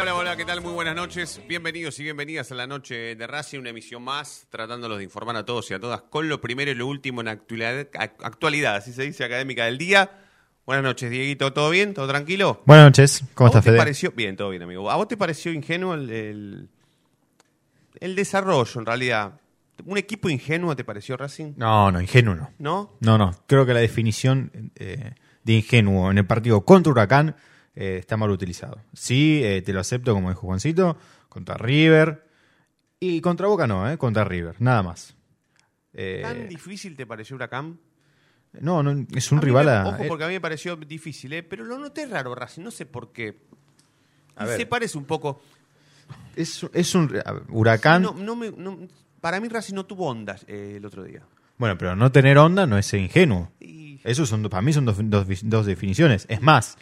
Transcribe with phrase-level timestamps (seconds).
[0.00, 0.62] Hola, hola, ¿qué tal?
[0.62, 1.42] Muy buenas noches.
[1.46, 5.44] Bienvenidos y bienvenidas a la noche de Racing, una emisión más, tratándolos de informar a
[5.44, 9.02] todos y a todas con lo primero y lo último en actualidad, actualidad así se
[9.02, 10.10] dice, académica del día.
[10.64, 11.92] Buenas noches, Dieguito, ¿todo bien?
[11.92, 12.62] ¿Todo tranquilo?
[12.64, 13.76] Buenas noches, ¿cómo ¿A vos estás, Fede?
[13.76, 14.10] pareció?
[14.12, 14.90] Bien, todo bien, amigo.
[14.90, 16.68] ¿A vos te pareció ingenuo el, el,
[18.00, 19.38] el desarrollo, en realidad?
[19.84, 21.52] ¿Un equipo ingenuo te pareció Racing?
[21.58, 22.50] No, no, ingenuo no.
[22.58, 22.96] ¿No?
[23.00, 23.32] No, no.
[23.46, 25.12] Creo que la definición eh,
[25.44, 27.36] de ingenuo en el partido contra Huracán
[27.80, 28.78] eh, está mal utilizado.
[28.92, 30.96] Sí, eh, te lo acepto, como dijo Juancito,
[31.28, 32.26] contra River.
[33.00, 33.96] Y contra Boca no, ¿eh?
[33.96, 35.14] Contra River, nada más.
[35.94, 37.78] Eh, ¿Tan difícil te pareció Huracán?
[38.60, 39.86] no, no, es un A rival me- a...
[39.86, 41.42] Ojo, porque a mí me pareció difícil, ¿eh?
[41.42, 43.38] pero lo noté raro, Racing, no sé por qué.
[44.36, 44.56] A ver.
[44.58, 45.40] se parece un poco.
[46.36, 47.08] es, es un...
[47.32, 48.02] ver, Huracán...
[48.02, 48.78] No, no me- no-
[49.20, 51.22] para mí Racing no tuvo ondas el otro día.
[51.58, 53.52] Bueno, pero no tener onda no es ser ingenuo.
[53.60, 56.26] Y Eso son, para mí son dos, dos, dos definiciones.
[56.28, 56.76] Es más,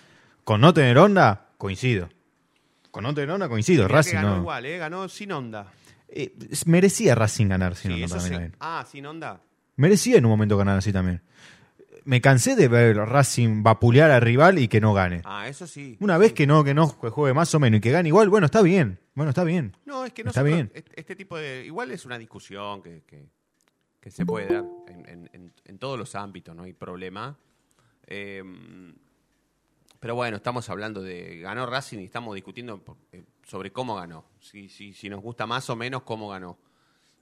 [0.49, 2.09] con no tener onda, coincido.
[2.91, 3.83] Con no tener onda, coincido.
[3.83, 4.37] mirá que Racing ganó no...
[4.39, 4.79] igual, ¿eh?
[4.79, 5.71] ganó sin onda.
[6.09, 6.33] Eh,
[6.65, 8.57] merecía Racing ganar sin Sí, onda eso también.
[8.59, 9.43] Ah, sin onda.
[9.77, 11.21] Merecía en un momento ganar así también.
[12.07, 15.21] Me cansé de ver Racing vapulear al rival y que no gane.
[15.27, 15.99] Ah, eso sí.
[16.01, 18.47] Una vez que no, que no juegue más o menos y que gane igual, bueno,
[18.47, 18.99] está bien.
[19.15, 19.77] Bueno, está bien.
[19.85, 20.71] No, es que Está nosotros, bien.
[20.73, 21.67] Este, este tipo de.
[21.67, 23.29] Igual es una discusión que, que-
[24.01, 27.37] que se puede dar en, en- en- en todos los ámbitos, no hay problema.
[28.07, 28.43] Eh,
[30.01, 31.41] pero bueno, estamos hablando de.
[31.41, 32.83] Ganó Racing y estamos discutiendo
[33.13, 34.25] eh, sobre cómo ganó.
[34.41, 36.59] Si, si, si nos gusta más o menos cómo ganó.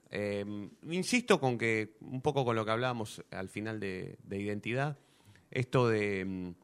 [0.09, 0.45] Eh,
[0.89, 4.97] insisto con que, un poco con lo que hablábamos al final de, de identidad,
[5.51, 6.55] esto de mm,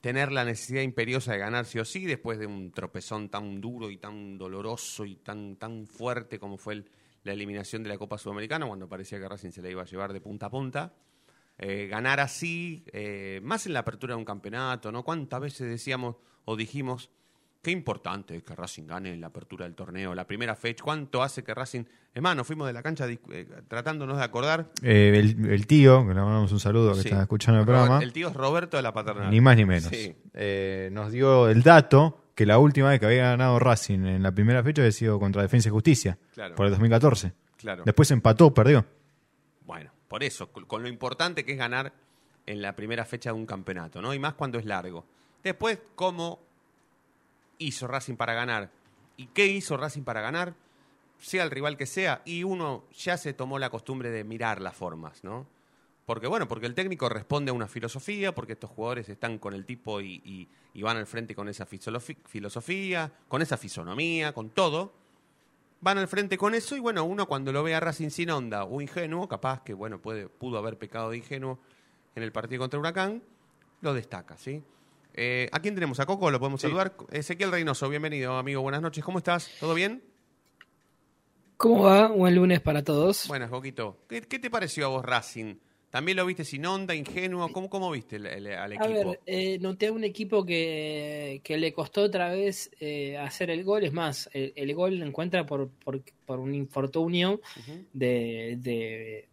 [0.00, 3.90] tener la necesidad imperiosa de ganar sí o sí después de un tropezón tan duro
[3.90, 6.84] y tan doloroso y tan, tan fuerte como fue
[7.24, 10.12] la eliminación de la Copa Sudamericana, cuando parecía que Racing se la iba a llevar
[10.12, 10.94] de punta a punta.
[11.58, 15.02] Eh, ganar así, eh, más en la apertura de un campeonato, ¿no?
[15.02, 17.10] ¿Cuántas veces decíamos o dijimos
[17.62, 20.84] qué importante es que Racing gane en la apertura del torneo, la primera fecha?
[20.84, 21.84] ¿Cuánto hace que Racing...
[22.14, 24.70] Es más, nos fuimos de la cancha eh, tratándonos de acordar.
[24.82, 27.08] Eh, el, el tío, que le mandamos un saludo, que Sí.
[27.08, 29.30] está escuchando el programa, El tío es Roberto de la Paternal.
[29.30, 29.84] ni más ni menos.
[29.90, 30.14] Sí.
[30.34, 34.30] Eh, nos dio el dato que la última vez que había ganado Racing en la
[34.32, 36.54] primera fecha había sido contra Defensa y Justicia, Claro.
[36.54, 37.32] por el 2014.
[37.56, 37.82] Claro.
[37.84, 38.84] Después empató, perdió.
[40.08, 41.92] Por eso, con lo importante que es ganar
[42.46, 44.14] en la primera fecha de un campeonato, ¿no?
[44.14, 45.04] Y más cuando es largo.
[45.42, 46.40] Después, ¿cómo
[47.58, 48.70] hizo Racing para ganar?
[49.16, 50.54] ¿Y qué hizo Racing para ganar?
[51.18, 54.76] Sea el rival que sea, y uno ya se tomó la costumbre de mirar las
[54.76, 55.46] formas, ¿no?
[56.04, 59.64] Porque, bueno, porque el técnico responde a una filosofía, porque estos jugadores están con el
[59.64, 64.92] tipo y, y- van al frente con esa filosofía, con esa fisonomía, con todo
[65.80, 68.64] van al frente con eso y bueno, uno cuando lo ve a Racing sin onda
[68.64, 71.58] o ingenuo, capaz que bueno, puede, pudo haber pecado de ingenuo
[72.14, 73.22] en el partido contra Huracán,
[73.80, 74.62] lo destaca, ¿sí?
[75.14, 75.98] Eh, ¿A quién tenemos?
[76.00, 76.30] ¿A Coco?
[76.30, 76.94] ¿Lo podemos saludar?
[77.10, 78.60] Ezequiel Reynoso, bienvenido, amigo.
[78.60, 79.02] Buenas noches.
[79.02, 79.50] ¿Cómo estás?
[79.58, 80.02] ¿Todo bien?
[81.56, 82.08] ¿Cómo va?
[82.08, 83.26] Buen lunes para todos.
[83.28, 83.96] Buenas, Coquito.
[84.08, 85.56] ¿Qué, qué te pareció a vos Racing?
[85.96, 87.50] ¿También lo viste sin onda, ingenuo?
[87.50, 89.08] ¿Cómo, cómo viste el- el- al A equipo?
[89.12, 93.82] ver, eh, noté un equipo que, que le costó otra vez eh, hacer el gol.
[93.82, 97.40] Es más, el, el gol lo encuentra por, por, por un infortunio
[97.94, 99.28] de, de,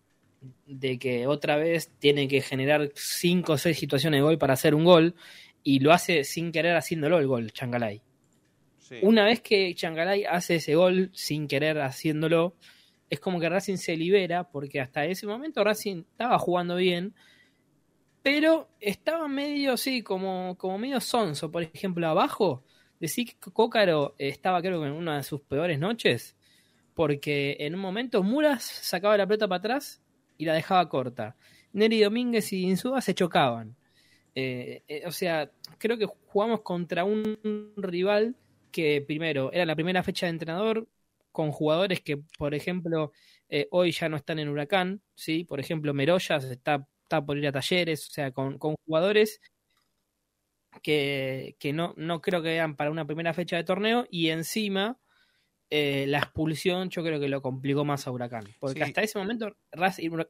[0.66, 4.74] de que otra vez tiene que generar cinco o seis situaciones de gol para hacer
[4.74, 5.16] un gol
[5.64, 8.02] y lo hace sin querer haciéndolo el gol, Changalay.
[8.80, 9.00] Sí.
[9.02, 12.56] Una vez que Changalay hace ese gol sin querer haciéndolo,
[13.14, 17.14] es como que Racing se libera, porque hasta ese momento Racing estaba jugando bien,
[18.24, 21.52] pero estaba medio, sí, como, como medio sonso.
[21.52, 22.64] Por ejemplo, abajo,
[23.00, 26.36] decir que Cócaro estaba creo que en una de sus peores noches,
[26.96, 30.02] porque en un momento Muras sacaba la pelota para atrás
[30.38, 31.36] y la dejaba corta.
[31.72, 33.76] Neri Domínguez y Insúa se chocaban.
[34.34, 38.36] Eh, eh, o sea, creo que jugamos contra un, un rival
[38.72, 40.88] que primero era la primera fecha de entrenador
[41.34, 43.12] con jugadores que, por ejemplo,
[43.50, 45.44] eh, hoy ya no están en Huracán, ¿sí?
[45.44, 49.42] Por ejemplo, Merollas está, está por ir a talleres, o sea, con, con jugadores
[50.82, 55.00] que, que no, no creo que vean para una primera fecha de torneo y encima
[55.70, 58.44] eh, la expulsión yo creo que lo complicó más a Huracán.
[58.60, 58.84] Porque Sí.
[58.84, 59.56] hasta ese momento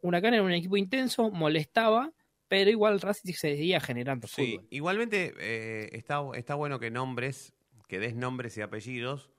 [0.02, 2.12] Huracán era un equipo intenso, molestaba,
[2.48, 4.68] pero igual Racing se seguía generando Sí, fútbol.
[4.72, 7.54] igualmente eh, está, está bueno que nombres
[7.88, 9.30] que des nombres y apellidos,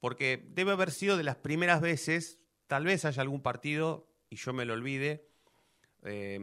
[0.00, 4.52] porque debe haber sido de las primeras veces, tal vez haya algún partido y yo
[4.52, 5.28] me lo olvide,
[6.02, 6.38] eh,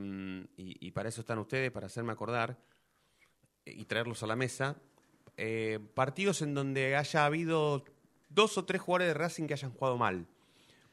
[0.58, 2.58] y, y para eso están ustedes, para hacerme acordar
[3.66, 4.78] y traerlos a la mesa,
[5.38, 7.84] eh, partidos en donde haya habido
[8.30, 10.26] dos o tres jugadores de Racing que hayan jugado mal.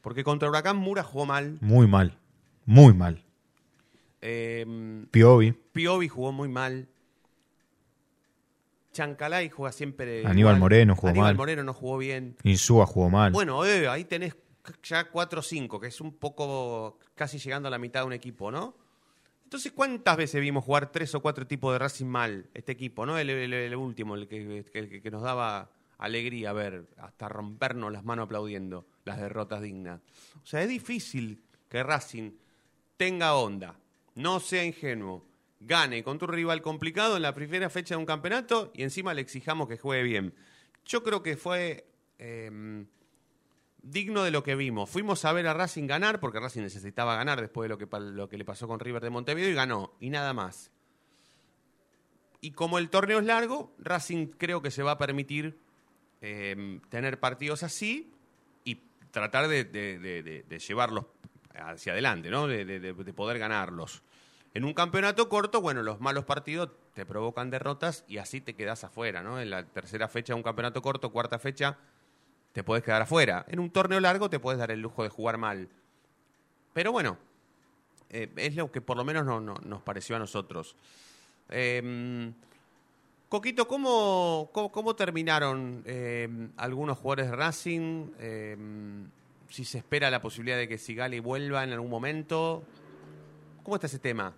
[0.01, 1.57] Porque contra Huracán Mura jugó mal.
[1.61, 2.17] Muy mal.
[2.65, 3.23] Muy mal.
[4.21, 5.51] Eh, Piovi.
[5.51, 6.87] Piovi jugó muy mal.
[8.95, 10.25] Chancalay juega siempre.
[10.25, 10.59] Aníbal mal.
[10.61, 11.35] Moreno jugó Aníbal mal.
[11.35, 12.37] Moreno no jugó bien.
[12.43, 13.31] Insúa jugó mal.
[13.33, 14.35] Bueno, eh, ahí tenés
[14.81, 18.13] ya 4 o 5, que es un poco casi llegando a la mitad de un
[18.13, 18.75] equipo, ¿no?
[19.43, 23.17] Entonces, ¿cuántas veces vimos jugar tres o cuatro tipos de Racing mal este equipo, ¿no?
[23.17, 25.69] El, el- el último, el que, el que nos daba
[25.99, 30.01] alegría ver, hasta rompernos las manos aplaudiendo las derrotas dignas.
[30.41, 32.31] O sea, es difícil que Racing
[32.97, 33.75] tenga onda,
[34.15, 35.23] no sea ingenuo,
[35.65, 39.21] gane contra un rival complicado en la primera fecha de un campeonato y encima le
[39.21, 40.33] exijamos que juegue bien.
[40.85, 41.87] Yo creo que fue
[42.19, 42.85] eh,
[43.81, 44.89] digno de lo que vimos.
[44.89, 48.45] Fuimos a ver a Racing ganar, porque Racing necesitaba ganar después de lo que, le
[48.45, 50.71] pasó con River de Montevideo, y ganó, y nada más.
[52.41, 55.57] Y como el torneo es largo, Racing creo que se va a permitir
[56.21, 58.11] eh, tener partidos así
[58.63, 58.75] y
[59.09, 61.05] tratar de, llevarlos
[61.55, 62.47] hacia adelante, ¿no?
[62.47, 64.03] De poder ganarlos.
[64.55, 68.83] En un campeonato corto, bueno, los malos partidos te provocan derrotas y así te quedas
[68.85, 69.39] afuera, ¿no?
[69.39, 71.77] En la tercera fecha de un campeonato corto, cuarta fecha,
[72.53, 73.45] te puedes quedar afuera.
[73.49, 75.67] En un torneo largo te puedes dar el lujo de jugar mal.
[76.73, 77.17] Pero bueno,
[78.09, 80.75] eh, es lo que por lo menos no- no- nos pareció a nosotros.
[81.49, 82.31] Eh,
[83.27, 88.11] Coquito, ¿cómo, cómo, cómo terminaron eh, algunos jugadores de Racing?
[88.19, 88.57] Eh,
[89.49, 92.63] si se espera la posibilidad de que Sigali vuelva en algún momento.
[93.63, 94.33] ¿Cómo está ese tema?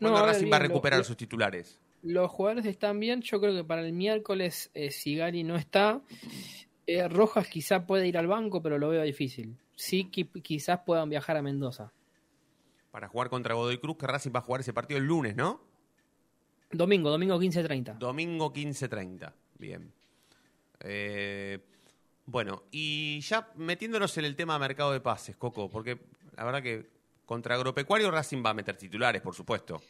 [0.00, 1.78] No, ¿Cuándo ver, Racing va a recuperar lo- sus titulares?
[2.02, 3.20] Los jugadores están bien.
[3.20, 6.00] Yo creo que para el miércoles eh, Sigali no está.
[6.86, 9.56] Eh, Rojas quizá puede ir al banco, pero lo veo difícil.
[9.76, 11.92] Sí, qui- quizás puedan viajar a Mendoza.
[12.90, 15.60] Para jugar contra Godoy Cruz, que Racing va a jugar ese partido el lunes, ¿no?
[16.72, 17.98] Domingo, domingo 15.30.
[17.98, 19.32] Domingo 15.30.
[19.58, 19.92] Bien.
[20.80, 21.58] Eh,
[22.26, 25.98] bueno, y ya metiéndonos en el tema mercado de pases, Coco, porque
[26.36, 26.88] la verdad que
[27.30, 29.80] contra Agropecuario Racing va a meter titulares, por supuesto.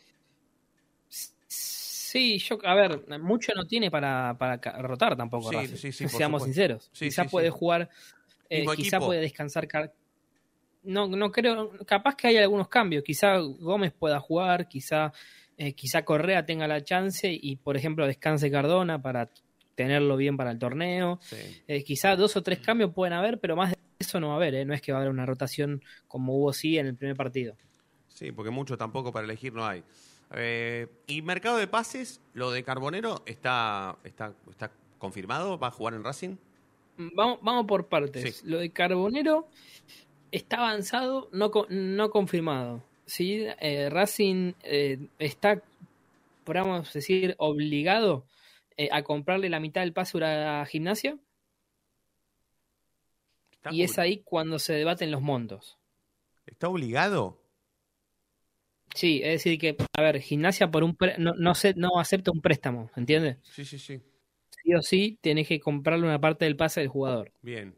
[1.08, 4.34] Sí, yo, a ver, mucho no tiene para,
[4.78, 5.48] rotar tampoco.
[5.48, 5.76] Sí, Racing.
[5.76, 6.44] sí, sí, Seamos supuesto.
[6.44, 6.90] sinceros.
[6.92, 7.88] Quizá puede jugar,
[8.50, 9.06] eh, quizá equipo.
[9.06, 9.66] puede descansar.
[10.82, 13.02] No, no creo, capaz que hay algunos cambios.
[13.02, 15.10] Quizá Gómez pueda jugar, quizá,
[15.56, 19.30] eh, quizá Correa tenga la chance y, por ejemplo, descanse Cardona para
[19.74, 21.18] tenerlo bien para el torneo.
[21.66, 24.36] Eh, quizá dos o tres cambios pueden haber, pero más de eso no va a
[24.36, 24.54] haber.
[24.54, 24.64] ¿eh?
[24.64, 27.56] No es que va a haber una rotación como hubo sí en el primer partido.
[28.08, 29.84] Sí, porque mucho tampoco para elegir no hay.
[30.32, 35.94] Eh, y mercado de pases, lo de Carbonero está, está, está confirmado, va a jugar
[35.94, 36.36] en Racing.
[36.96, 38.36] Vamos, vamos por partes.
[38.36, 38.46] Sí.
[38.48, 39.48] Lo de Carbonero
[40.32, 42.82] está avanzado, no, no confirmado.
[43.06, 43.46] ¿sí?
[43.58, 45.62] Eh, Racing eh, está,
[46.44, 48.24] podríamos decir, obligado
[48.76, 51.18] eh, a comprarle la mitad del pase a Gimnasia
[53.60, 55.78] ¿Está, y es ahí cuando se debaten los montos.
[56.46, 57.42] ¿Está obligado?
[58.94, 62.30] Sí, es decir que, a ver, Gimnasia por un pre- no, no, se- no acepta
[62.32, 63.36] un préstamo, ¿entiendes?
[63.42, 64.00] Sí, sí, sí.
[64.50, 67.32] Sí o sí, tenés que comprarle una parte del pase del jugador.
[67.42, 67.76] Bien.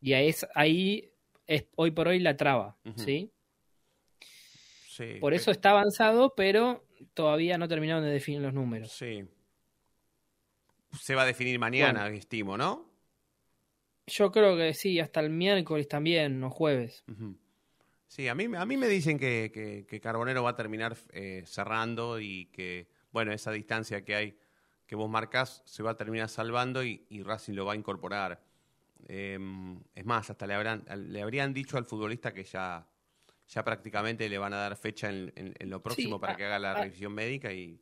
[0.00, 1.12] Y ahí es, ahí
[1.46, 2.76] es hoy por hoy la traba.
[2.96, 3.30] ¿sí?
[4.88, 5.16] Sí.
[5.20, 8.92] Por eso está avanzado, pero todavía no terminaron de definir los números.
[8.92, 9.24] Sí.
[10.98, 12.85] Se va a definir mañana, estimo, ¿no?
[14.06, 17.04] Yo creo que sí, hasta el miércoles también, o jueves.
[18.06, 21.42] Sí, a mí, a mí me dicen que, que- que Carbonero va a terminar eh,
[21.44, 24.38] cerrando y que, bueno, esa distancia que hay
[24.86, 28.40] que vos marcás se va a terminar salvando y, y Racing lo va a incorporar.
[29.08, 29.36] Eh,
[29.94, 32.86] es más, hasta le, habrán, le habrían dicho al futbolista que ya,
[33.48, 36.44] ya prácticamente le van a dar fecha en, en- en lo próximo para a- que
[36.44, 37.80] haga la a- revisión médica y...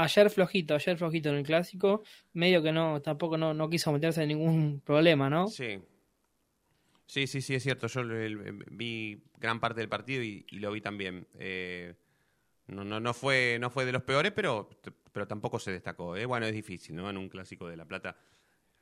[0.00, 2.02] Ayer flojito, ayer flojito en el clásico,
[2.32, 5.46] medio que no, tampoco no, no quiso meterse en ningún problema, ¿no?
[5.48, 5.78] Sí.
[7.04, 7.86] Sí, sí, sí, es cierto.
[7.86, 11.26] Yo el- vi gran parte del partido y, lo vi también.
[11.38, 11.94] Eh,
[12.68, 14.70] no, no, no, fue, no fue de los peores, pero,
[15.12, 16.16] pero tampoco se destacó.
[16.16, 16.24] ¿eh?
[16.24, 17.10] Bueno, es difícil, ¿no?
[17.10, 18.16] En un clásico de La Plata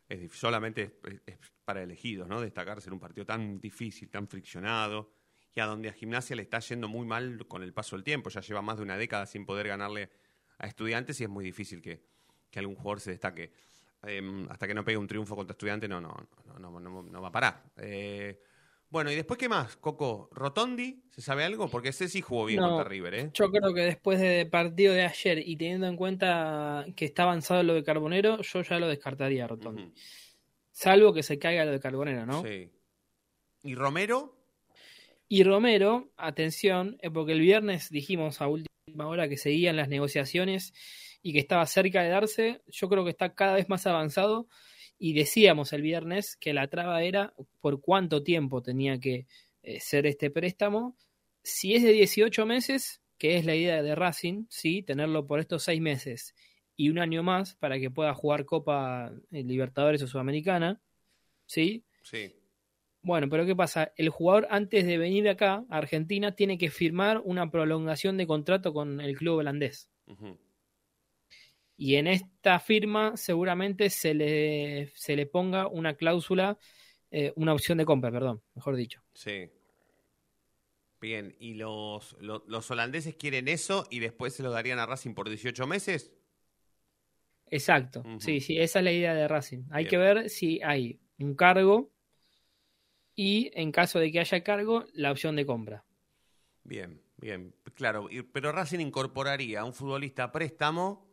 [0.09, 2.41] es solamente es para elegidos, ¿no?
[2.41, 5.11] Destacarse en un partido tan difícil, tan friccionado
[5.53, 8.31] y a donde a Gimnasia le está yendo muy mal con el paso del tiempo.
[8.31, 10.11] Ya lleva más de una década sin poder ganarle
[10.59, 12.03] a estudiantes y es muy difícil que,
[12.51, 13.53] que algún jugador se destaque.
[14.07, 16.15] Eh, hasta que no pegue un triunfo contra estudiantes no, no,
[16.47, 17.65] no, no, no, no va a parar.
[17.79, 18.41] Eh,
[18.91, 20.31] Bueno, ¿y después qué más, Coco?
[20.33, 21.03] ¿Rotondi?
[21.11, 21.69] ¿Se sabe algo?
[21.69, 22.69] Porque ese sí jugó bien No.
[22.71, 23.31] contra River, ¿eh?
[23.35, 27.63] Yo creo que después del partido de ayer y teniendo en cuenta que está avanzado
[27.65, 29.93] lo de Carbonero, yo ya lo descartaría, Rotondi.
[30.71, 32.43] Salvo que se caiga lo de Carbonero, ¿no?
[32.45, 32.71] Sí.
[33.65, 34.37] ¿Y Romero?
[35.29, 38.68] Y Romero, atención, eh, porque el viernes dijimos a última
[39.07, 40.73] hora que seguían las negociaciones
[41.23, 42.63] y que estaba cerca de darse.
[42.67, 44.49] Yo creo que está cada vez más avanzado.
[44.99, 49.29] Y decíamos el viernes que la traba era por cuánto tiempo tenía que
[49.63, 50.97] eh, ser este préstamo.
[51.45, 55.63] Si es de 18 meses, que es la idea de Racing, sí, tenerlo por estos
[55.63, 56.35] seis meses
[56.79, 60.81] y un año más para que pueda jugar Copa eh, Libertadores o Sudamericana,
[61.45, 61.85] ¿sí?
[62.03, 62.38] Sí.
[63.09, 63.91] Bueno, pero ¿qué pasa?
[63.97, 68.75] El jugador antes de venir acá, a Argentina, tiene que firmar una prolongación de contrato
[68.75, 69.89] con el club holandés.
[71.79, 76.59] Y en esta firma seguramente se le, se le ponga una cláusula,
[77.11, 79.01] eh, una opción de compra, perdón, mejor dicho.
[79.15, 79.49] Sí.
[81.01, 85.15] Bien, ¿y los, lo- los holandeses quieren eso y después se lo darían a Racing
[85.15, 86.13] por 18 meses?
[87.51, 89.63] Exacto, sí, sí, esa es la idea de Racing.
[89.71, 89.91] Hay Bien.
[89.91, 91.91] que ver si hay un cargo
[93.21, 95.85] y en caso de que haya cargo, la opción de compra.
[96.63, 97.53] Bien, bien.
[97.75, 101.11] Claro, pero Racing incorporaría a un futbolista a préstamo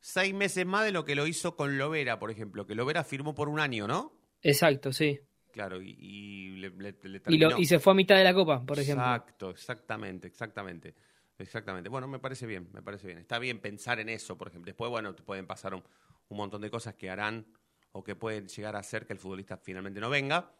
[0.00, 3.34] seis meses más de lo que lo hizo con Lovera, por ejemplo, que Lovera firmó
[3.34, 4.12] por un año, ¿no?
[4.40, 5.20] Exacto, sí.
[5.52, 8.32] Claro, y, y le, le- le Y, lo- y se fue a mitad de la
[8.32, 9.04] copa, por ejemplo.
[9.04, 10.94] Exacto, exactamente, exactamente.
[11.38, 11.90] Exactamente.
[11.90, 13.18] Bueno, me parece bien, me parece bien.
[13.18, 14.70] Está bien pensar en eso, por ejemplo.
[14.70, 15.82] Después, bueno, te pueden pasar un,
[16.28, 17.44] un montón de cosas que harán
[17.92, 20.50] o que pueden llegar a hacer que el futbolista finalmente no venga,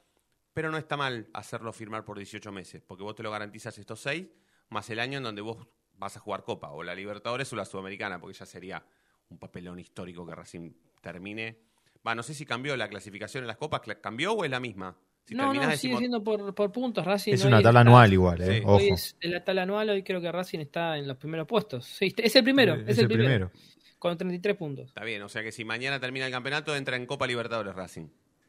[0.55, 4.01] pero no está mal hacerlo firmar por 18 meses, porque vos te lo garantizas estos
[4.01, 4.27] seis,
[4.71, 7.65] más el año en donde vos vas a jugar Copa, o la Libertadores o la
[7.65, 8.83] Sudamericana, porque ya sería
[9.29, 10.71] un papelón histórico que Racing
[11.01, 11.59] termine.
[12.07, 14.61] Va, no sé si cambió la clasificación en las Copas, ¿cla- ¿cambió o es la
[14.61, 14.97] misma?
[15.27, 17.03] Si no, no, sigue siendo por, por puntos.
[17.05, 18.59] Racing Es una tabla está- anual igual, eh.
[18.59, 18.63] Sí.
[18.65, 18.75] Ojo.
[18.77, 21.87] Hoy es en la tabla anual, hoy creo que Racing está en los primeros puestos.
[21.87, 23.51] Sí, es el primero, es, el primero,
[23.99, 24.89] Con 33 puntos.
[24.89, 28.07] Está bien, o sea que si mañana termina el campeonato, entra en Copa Libertadores Racing.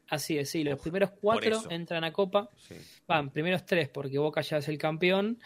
[0.08, 2.48] Así es, sí, los primeros cuatro entran a Copa.
[2.56, 2.74] Sí.
[3.08, 5.38] Van, primeros tres, porque Boca ya es el campeón,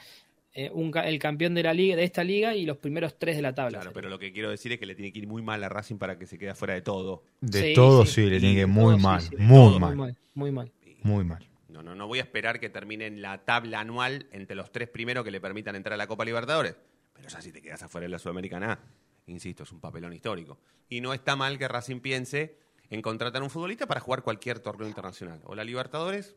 [0.52, 3.42] eh, un el campeón de la liga, de esta liga, y los primeros tres de
[3.42, 3.78] la tabla.
[3.78, 5.68] Claro, pero lo que quiero decir es que le tiene que ir muy mal a
[5.68, 7.22] Racing para que se quede fuera de todo.
[7.40, 8.24] De Sí, todo sí.
[8.24, 10.72] sí, le tiene que ir muy mal, sí, muy mal, Muy mal, muy mal.
[11.02, 11.46] muy mal.
[11.68, 15.24] No, no, no voy a esperar que terminen la tabla anual entre los tres primeros
[15.24, 16.74] que le permitan entrar a la Copa Libertadores.
[17.14, 18.78] Pero ya si te quedas afuera de la Sudamericana,
[19.26, 20.58] insisto, es un papelón histórico.
[20.88, 22.56] Y no está mal que Racing piense
[22.90, 25.40] en contratar un futbolista para jugar cualquier torneo internacional.
[25.44, 26.34] O la Libertadores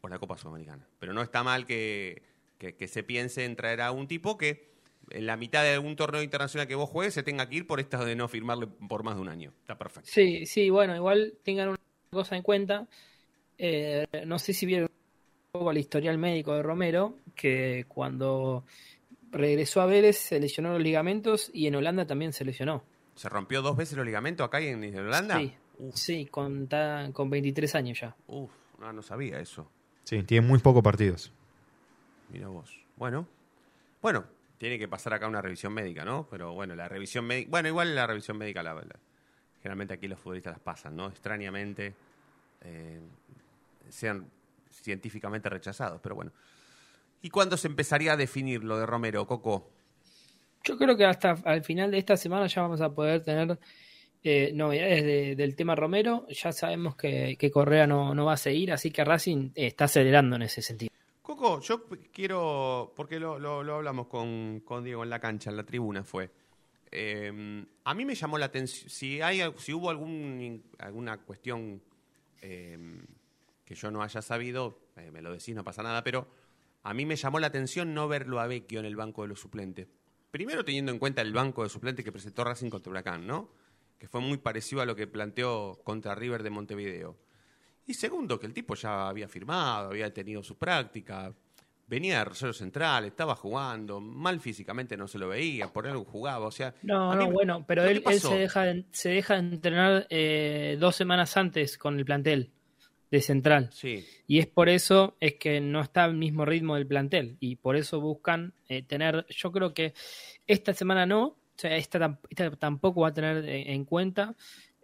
[0.00, 0.86] o la Copa Sudamericana.
[0.98, 2.22] Pero no está mal que,
[2.58, 4.70] que- que se piense en traer a un tipo que
[5.10, 7.80] en la mitad de algún torneo internacional que vos juegues se tenga que ir por
[7.80, 9.52] esta de no firmarle por más de un año.
[9.60, 10.08] Está perfecto.
[10.12, 11.78] Sí, sí, bueno, igual tengan una
[12.10, 12.86] cosa en cuenta.
[13.58, 18.64] Eh, no sé si vieron un poco el historial médico de Romero, que cuando
[19.32, 22.84] regresó a Vélez se lesionó los ligamentos y en Holanda también se lesionó.
[23.20, 25.38] ¿Se rompió dos veces los ligamentos acá en, en Holanda?
[25.38, 28.16] Sí, Uf, sí con, ta- con 23 años ya.
[28.26, 29.70] uf, no, no sabía eso.
[30.04, 31.30] Sí, tiene muy pocos partidos.
[32.30, 32.74] Mira vos.
[32.96, 33.28] Bueno,
[34.00, 34.24] bueno,
[34.56, 36.26] tiene que pasar acá una revisión médica, ¿no?
[36.30, 38.86] Pero bueno, la revisión médica, bueno, igual la revisión médica, la, la-
[39.60, 41.08] generalmente aquí los futbolistas las pasan, ¿no?
[41.08, 41.94] Extrañamente,
[42.62, 43.00] eh,
[43.90, 44.30] sean
[44.70, 46.32] científicamente rechazados, pero bueno.
[47.20, 49.68] ¿Y cuándo se empezaría a definir lo de Romero, Coco?
[50.64, 53.58] Yo creo que hasta al final de esta semana ya vamos a poder tener
[54.22, 56.26] eh, novedades de- del tema Romero.
[56.28, 60.36] Ya sabemos que, que Correa no, no va a seguir, así que Racing está acelerando
[60.36, 60.90] en ese sentido.
[61.22, 65.56] Coco, yo quiero, porque lo, lo- lo hablamos con, con Diego en la cancha, en
[65.56, 66.30] la tribuna fue.
[66.92, 71.80] Eh, a mí me llamó la atención, si, hay, si hubo algún, alguna cuestión
[72.42, 72.76] eh,
[73.64, 76.26] que yo no haya sabido, eh, me lo decís, no pasa nada, pero
[76.82, 79.40] a mí me llamó la atención no verlo a Vecchio en el banco de los
[79.40, 79.86] suplentes.
[80.30, 83.50] Primero teniendo en cuenta el banco de suplentes que presentó Racing contra Huracán, ¿no?
[83.98, 87.16] Que fue muy parecido a lo que planteó contra River de Montevideo.
[87.86, 91.34] Y segundo, que el tipo ya había firmado, había tenido su práctica,
[91.88, 96.46] venía de Rosario Central, estaba jugando, mal físicamente no se lo veía, por algo jugaba,
[96.46, 96.72] o sea...
[96.82, 101.76] No, mí no, bueno, pero ¿Pero él, se, deja se entrenar eh, dos semanas antes
[101.76, 102.52] con el plantel
[103.10, 103.70] de Central.
[103.72, 107.36] Sí, Y es por eso es que no está al mismo ritmo del plantel.
[107.40, 109.94] Y por eso buscan eh, tener, yo creo que
[110.46, 114.36] esta semana no, o sea, esta, esta tampoco va a tener eh, en cuenta.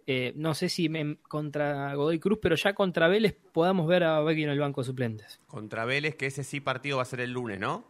[0.05, 4.21] Eh, no sé si me- contra Godoy Cruz, pero ya contra Vélez podamos ver a
[4.21, 5.39] Becky en el banco de suplentes.
[5.47, 7.83] contra Vélez, que ese sí partido va a ser el lunes, ¿no?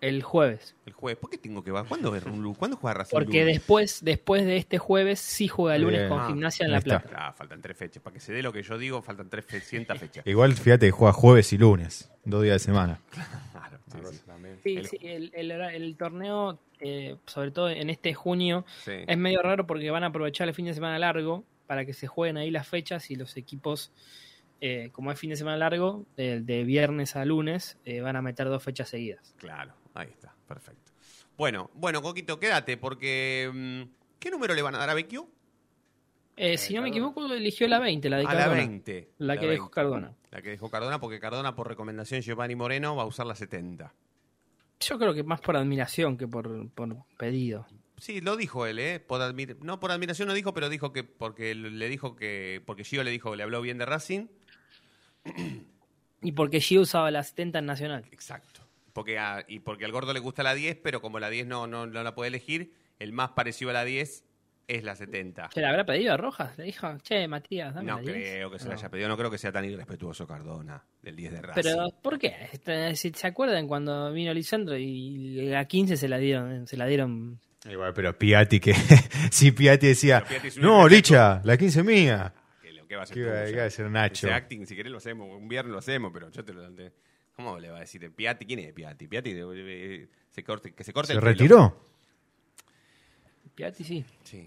[0.00, 0.74] El jueves.
[0.86, 1.18] El jueves.
[1.20, 1.88] ¿Por qué tengo que bajar?
[1.88, 3.10] ¿Cuándo, lu- ¿Cuándo juega Racing?
[3.14, 3.54] Porque lunes?
[3.58, 6.08] después, después de este jueves sí juega el lunes Bien.
[6.08, 6.80] con Ah, Gimnasia en La.
[6.80, 7.10] Plata.
[7.14, 8.02] Ah, faltan tres fechas.
[8.02, 10.26] Para que se dé lo que yo digo, faltan 300 fechas.
[10.26, 13.00] Igual fíjate que juega jueves y lunes, dos días de semana.
[13.52, 13.78] Claro,
[14.12, 14.88] sí, sí.
[14.88, 18.92] Sí, El- torneo, eh, sobre todo en este junio, sí.
[19.06, 22.06] es medio raro porque van a aprovechar el fin de semana largo para que se
[22.06, 23.92] jueguen ahí las fechas y los equipos,
[24.60, 28.22] eh, como es fin de semana largo, de, de viernes a lunes, eh, van a
[28.22, 29.34] meter dos fechas seguidas.
[29.38, 30.92] Claro, ahí está, perfecto.
[31.36, 33.50] Bueno, bueno, Coquito, quédate, porque.
[33.52, 33.82] mm,
[34.18, 35.28] ¿Qué número le van a dar a Vecchio?
[36.36, 38.56] Eh, si no me equivoco, eligió la 20, la de A la Cardona.
[38.60, 39.10] 20.
[39.18, 40.14] La que dejó Cardona.
[40.30, 43.92] La que dejó Cardona, porque Cardona, por recomendación Giovanni Moreno, va a usar la 70.
[44.80, 47.66] Yo creo que más por admiración que por, por pedido.
[47.98, 49.00] Sí, lo dijo él, ¿eh?
[49.00, 52.84] Por admir- no por admiración no dijo, pero dijo que porque le dijo que porque
[52.84, 54.26] Gio le dijo que le habló bien de Racing.
[56.22, 58.04] Y porque Gio usaba la 70 en Nacional.
[58.12, 58.59] Exacto.
[58.92, 61.66] Porque a- y porque al gordo le gusta la 10, pero como la 10 no,
[61.66, 64.24] no, no la puede elegir, el más parecido a la 10
[64.68, 65.48] es la 70.
[65.52, 66.56] ¿Se le habrá pedido a Rojas?
[66.56, 68.14] Le dijo, che, Matías, dame No la 10".
[68.34, 68.70] creo que se No.
[68.70, 71.62] le haya pedido, no creo que sea tan irrespetuoso Cardona del 10 de Racing.
[71.62, 72.36] Pero, ¿por qué?
[72.52, 76.86] Este, Si se acuerdan cuando vino Lisandro y a 15 se la dieron, se la
[76.86, 77.40] dieron.
[77.68, 78.72] Igual, pero Piatti que.
[79.30, 80.22] sí, Piatti decía.
[80.26, 80.96] Piatti es un No, irrespeto".
[80.96, 82.32] Licha, la 15 mía.
[82.62, 84.26] Que lo que va a hacer ¿Qué iba- qué iba a decir Nacho?
[84.28, 86.72] Ese acting, si querés lo hacemos, un viernes lo hacemos, pero yo te lo...
[86.74, 86.92] te-
[87.42, 88.12] ¿Cómo le va a decir?
[88.14, 89.08] Piatti, ¿quién es Piatti?
[89.08, 91.30] Piatti, eh, se corte, que se corte ¿Se el pelo.
[91.32, 91.76] retiró?
[93.54, 94.04] Piatti sí.
[94.24, 94.46] Sí.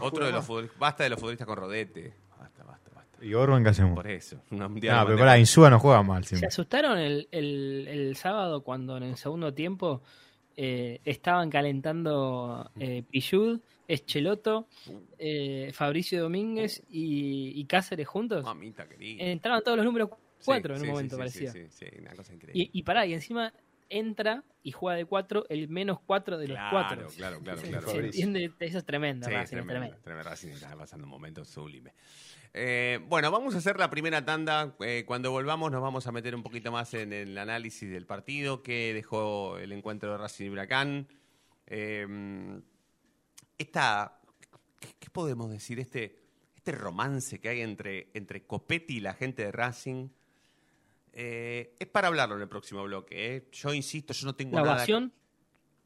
[0.00, 0.76] Otro de los futbolistas.
[0.76, 2.12] Basta de los futbolistas con rodete.
[2.36, 3.24] Basta, basta, basta.
[3.24, 3.94] ¿Y Orban qué hacemos?
[3.94, 4.42] Por eso.
[4.50, 9.04] No, pero pará, Insúa no juega mal ¿Se asustaron el, el, el sábado cuando en
[9.04, 10.02] el segundo tiempo
[10.56, 14.66] eh, estaban calentando eh, Pillud, Escheloto,
[15.16, 18.42] eh, Fabricio Domínguez y, y Cáceres juntos?
[18.44, 19.22] Mamita querida.
[19.22, 21.52] Entraban todos los números Sí, 4 en un sí, momento, sí, parecía.
[21.52, 22.62] Sí, sí, sí, una cosa increíble.
[22.72, 23.52] Y, y pará, y encima
[23.88, 27.08] entra y juega de 4 el menos 4 de los Claro, 4.
[27.16, 27.88] claro, claro, Se, claro.
[27.90, 30.22] se entiende, eso es tremendo, Sí, Racing, es es tremendo.
[30.24, 31.92] Racing está pasando un momento sublime.
[32.52, 34.74] Eh, bueno, vamos a hacer la primera tanda.
[34.80, 38.62] Eh, cuando volvamos nos vamos a meter un poquito más en el análisis del partido,
[38.62, 41.06] que dejó el encuentro de Racing y Huracán.
[41.66, 42.60] Eh,
[43.58, 44.20] esta,
[44.80, 45.78] ¿qué, qué podemos decir?
[45.80, 46.18] Este,
[46.56, 50.08] este romance que hay entre, entre Copetti y la gente de Racing.
[51.18, 53.36] Eh, es para hablarlo en el próximo bloque.
[53.36, 53.48] ¿eh?
[53.50, 54.74] Yo insisto, yo no tengo La nada.
[54.76, 55.12] ovación,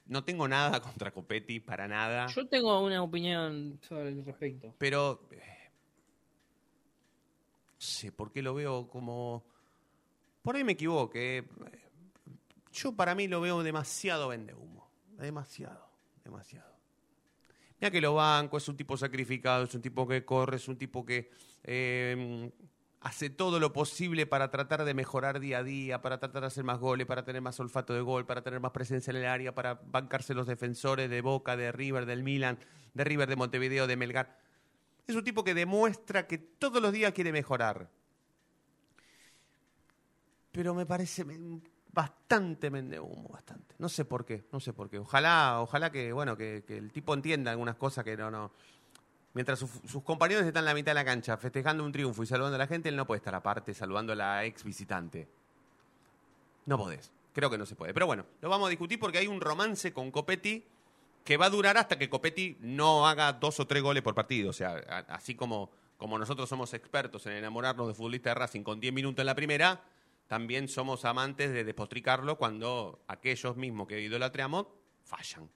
[0.07, 2.27] No tengo nada contra Copetti, para nada.
[2.27, 4.75] yo tengo una opinión sobre el respecto.
[4.77, 5.29] Pero.
[5.31, 5.71] eh,
[7.75, 9.45] No sé, por qué lo veo como.
[10.43, 11.39] Por ahí me equivoqué.
[11.39, 11.45] eh,
[12.73, 14.91] Yo para mí lo veo demasiado vende humo.
[15.19, 15.87] Demasiado,
[16.25, 16.71] demasiado.
[17.81, 20.77] Mira que lo banco, es un tipo sacrificado, es un tipo que corre, es un
[20.77, 21.31] tipo que
[21.63, 22.51] eh,
[23.01, 26.65] hace todo lo posible para tratar de mejorar día a día, para tratar de hacer
[26.65, 29.55] más goles, para tener más olfato de gol, para tener más presencia en el área,
[29.55, 32.59] para bancarse los defensores de Boca, de River, del Milan,
[32.93, 34.39] de River, de Montevideo, de Melgar.
[35.07, 37.89] Es un tipo que demuestra que todos los días quiere mejorar.
[40.53, 41.25] Pero me parece
[41.93, 43.75] bastante mendehumo, bastante.
[43.79, 44.99] No sé por qué, no sé por qué.
[44.99, 48.53] Ojalá, ojalá que, bueno, que el tipo entienda algunas cosas que no, no.
[49.33, 52.57] Mientras sus, compañeros están en la mitad de la cancha festejando un triunfo y saludando
[52.57, 55.29] a la gente, él no puede estar aparte saludando a la ex visitante.
[56.67, 57.13] No podés.
[57.33, 57.95] Creo que no se puede.
[57.95, 60.65] Pero bueno, lo vamos a discutir porque hay un romance con Copetti
[61.25, 64.51] que va a durar hasta que Copetti no haga dos o tres goles por partido.
[64.51, 64.75] O sea,
[65.09, 69.23] así como, como nosotros somos expertos en enamorarnos de futbolistas de Racing con 10 minutos
[69.23, 69.81] en la primera,
[70.27, 74.67] también somos amantes de despotricarlo cuando aquellos mismos que idolatramos
[75.05, 75.49] fallan.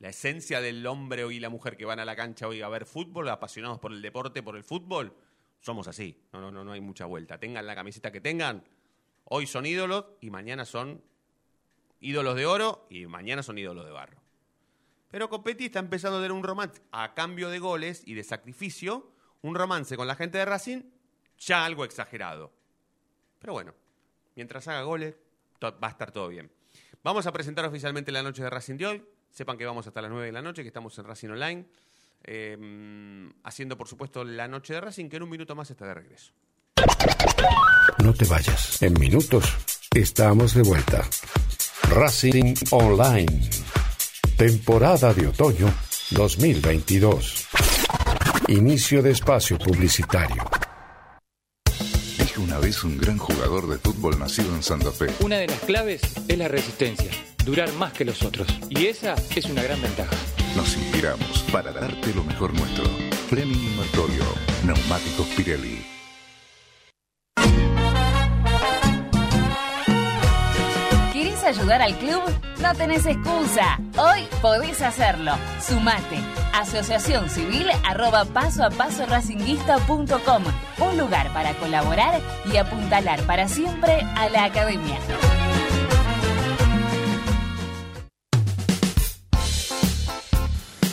[0.00, 2.86] La esencia del hombre y la mujer que van a la cancha hoy a ver
[2.86, 5.14] fútbol, apasionados por el deporte, por el fútbol,
[5.60, 6.18] somos así.
[6.32, 7.38] No, no, no, no hay mucha vuelta.
[7.38, 8.64] Tengan la camiseta que tengan,
[9.24, 11.02] hoy son ídolos y mañana son
[12.00, 14.20] ídolos de oro y mañana son ídolos de barro.
[15.10, 19.12] Pero Copetti está empezando a tener un romance a cambio de goles y de sacrificio,
[19.42, 20.82] un romance con la gente de Racing,
[21.38, 22.52] ya algo exagerado.
[23.38, 23.74] Pero bueno,
[24.36, 25.14] mientras haga goles,
[25.62, 26.50] va a estar todo bien.
[27.02, 29.04] Vamos a presentar oficialmente la noche de Racing de hoy.
[29.30, 31.64] Sepan que vamos hasta las 9 de la noche, que estamos en Racing Online.
[32.22, 35.94] eh, haciendo, por supuesto, la noche de Racing, que en un minuto más está de
[35.94, 36.32] regreso.
[38.02, 38.82] No te vayas.
[38.82, 39.44] En minutos
[39.94, 41.02] estamos de vuelta.
[41.88, 43.50] Racing Online.
[44.36, 45.72] Temporada de otoño
[46.10, 47.48] 2022.
[48.48, 50.42] Inicio de espacio publicitario.
[52.18, 55.06] Dijo una vez un gran jugador de fútbol nacido en Santa Fe.
[55.20, 57.10] Una de las claves es la resistencia,
[57.44, 58.48] durar más que los otros.
[58.68, 60.16] Y esa es una gran ventaja.
[60.56, 62.84] Nos inspiramos para darte lo mejor nuestro.
[63.28, 64.24] Fleming Martorio,
[64.64, 66.00] Neumáticos Pirelli.
[71.50, 72.22] ayudar al club?
[72.60, 73.78] No tenés excusa.
[73.98, 75.32] Hoy podés hacerlo.
[75.60, 76.18] Sumate.
[76.54, 80.44] Asociación Civil arroba paso a paso racinguista.com.
[80.78, 82.20] Un lugar para colaborar
[82.52, 84.98] y apuntalar para siempre a la academia.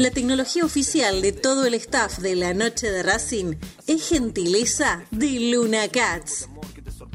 [0.00, 5.50] La tecnología oficial de todo el staff de la noche de Racing es gentileza de
[5.52, 6.48] Luna Cats.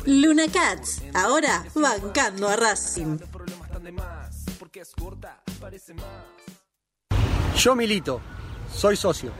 [0.06, 3.18] Luna Cats, ahora bancando a Racing.
[7.58, 8.22] Yo milito,
[8.72, 9.32] soy socio.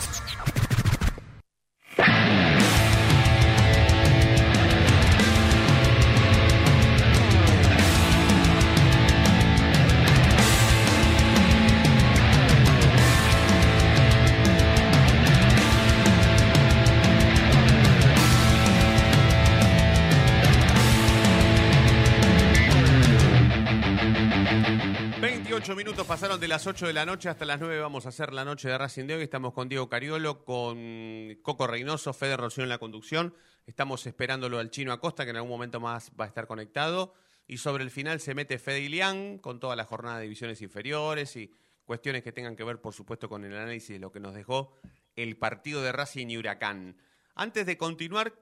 [26.51, 29.05] Las 8 de la noche hasta las 9 vamos a hacer la noche de Racing
[29.05, 29.23] de hoy.
[29.23, 33.33] Estamos con Diego Cariolo, con Coco Reynoso, Fede Rocío en la conducción.
[33.65, 37.13] Estamos esperándolo al chino Acosta, que en algún momento más va a estar conectado.
[37.47, 41.37] Y sobre el final se mete Fede Ilián con toda la jornada de divisiones inferiores
[41.37, 41.53] y
[41.85, 44.77] cuestiones que tengan que ver, por supuesto, con el análisis de lo que nos dejó
[45.15, 46.97] el partido de Racing y Huracán.
[47.33, 48.33] Antes de continuar,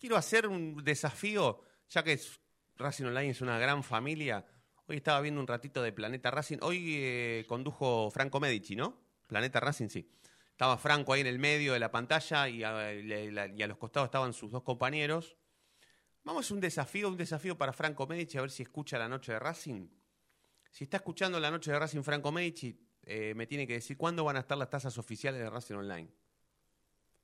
[0.00, 2.18] quiero hacer un desafío, ya que
[2.78, 4.46] Racing Online es una gran familia.
[4.90, 6.56] Hoy estaba viendo un ratito de Planeta Racing.
[6.62, 8.98] Hoy eh, condujo Franco Medici, ¿no?
[9.26, 10.10] Planeta Racing, sí.
[10.50, 14.50] Estaba Franco ahí en el medio de la pantalla y a, los costados estaban sus
[14.50, 15.36] dos compañeros.
[16.24, 19.32] Vamos a un desafío, un desafío para Franco Medici, a ver si escucha la noche
[19.32, 19.88] de Racing.
[20.70, 24.24] Si está escuchando la noche de Racing Franco Medici, eh, me tiene que decir cuándo
[24.24, 26.08] van a estar las tasas oficiales de Racing Online.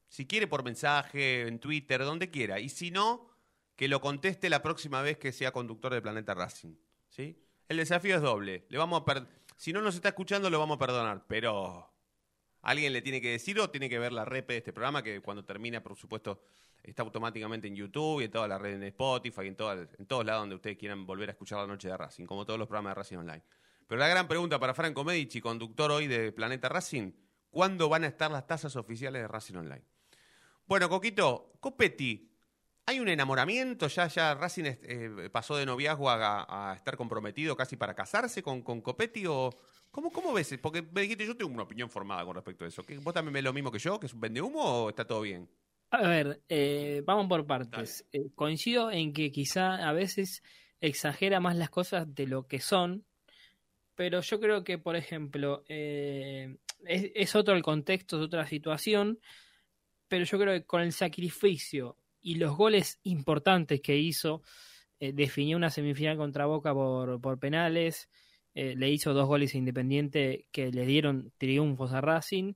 [0.07, 2.61] Si quiere por mensaje, en Twitter, donde quiera.
[2.61, 3.27] Y si no,
[3.75, 6.77] que lo conteste la próxima vez que sea conductor de Planeta Racing.
[7.09, 7.41] ¿Sí?
[7.69, 8.67] El desafío es doble.
[8.69, 9.03] Le vamos
[9.57, 11.25] si no nos está escuchando, lo vamos a perdonar.
[11.29, 11.91] Pero
[12.63, 15.21] alguien le tiene que decir o tiene que ver la rep de este programa, que
[15.21, 16.43] cuando termina, por supuesto,
[16.83, 20.25] está automáticamente en YouTube y en todas las redes de Spotify, en, todas- en todos
[20.25, 22.91] lados donde ustedes quieran volver a escuchar la noche de Racing, como todos los programas
[22.91, 23.43] de Racing Online.
[23.87, 27.13] Pero la gran pregunta para Franco Medici, conductor hoy de Planeta Racing,
[27.51, 29.83] ¿cuándo van a estar las tasas oficiales de Racing Online?
[30.67, 32.31] Bueno, Coquito, Copetti,
[32.87, 33.87] ¿hay un enamoramiento?
[33.89, 38.63] ¿Ya, ya Racing eh, pasó de noviazgo a, a estar comprometido casi para casarse con,
[38.63, 39.25] con Copetti?
[39.27, 39.51] O,
[39.91, 40.59] ¿cómo, ¿Cómo ves?
[40.61, 42.83] Porque me dijiste, yo tengo una opinión formada con respecto a eso.
[42.83, 43.99] ¿Qué- ¿Vos también ves lo mismo que yo?
[43.99, 45.49] ¿Que es un vendehumo o está todo bien?
[45.91, 48.05] A ver, eh, vamos por partes.
[48.13, 50.43] Eh, coincido en que quizá a veces
[50.81, 53.05] exagera más las cosas de lo que son,
[53.95, 59.21] pero yo creo que, por ejemplo, eh, es, es otro el contexto, es otra situación,
[60.09, 64.43] pero yo creo que con el sacrificio y los goles importantes que hizo
[65.01, 68.11] eh, definió una semifinal contra Boca por, por penales,
[68.55, 72.55] eh, le hizo dos goles a Independiente que le dieron triunfos a Racing.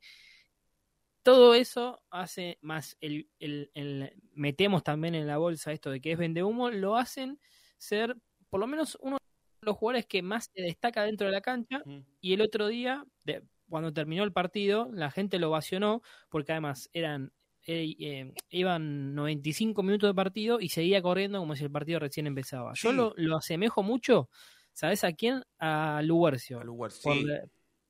[1.23, 6.13] Todo eso hace más el, el- el- metemos también en la bolsa esto de que
[6.13, 7.39] es vende humo, lo hacen
[7.77, 8.17] ser
[8.49, 9.17] por lo menos uno
[9.61, 11.83] de los jugadores que más se destaca dentro de la cancha
[12.21, 16.01] y el otro día, de- cuando terminó el partido, la gente lo ovacionó
[16.31, 17.33] porque además eran
[17.67, 22.27] eh, eh, iban 95 minutos de partido y seguía corriendo como si el partido recién
[22.27, 22.73] empezaba.
[22.75, 22.97] Yo Sí.
[22.97, 24.29] lo, lo asemejo mucho,
[24.73, 25.43] ¿sabes a quién?
[25.59, 26.63] A Luguercio.
[26.65, 27.27] Luguercio, por sí.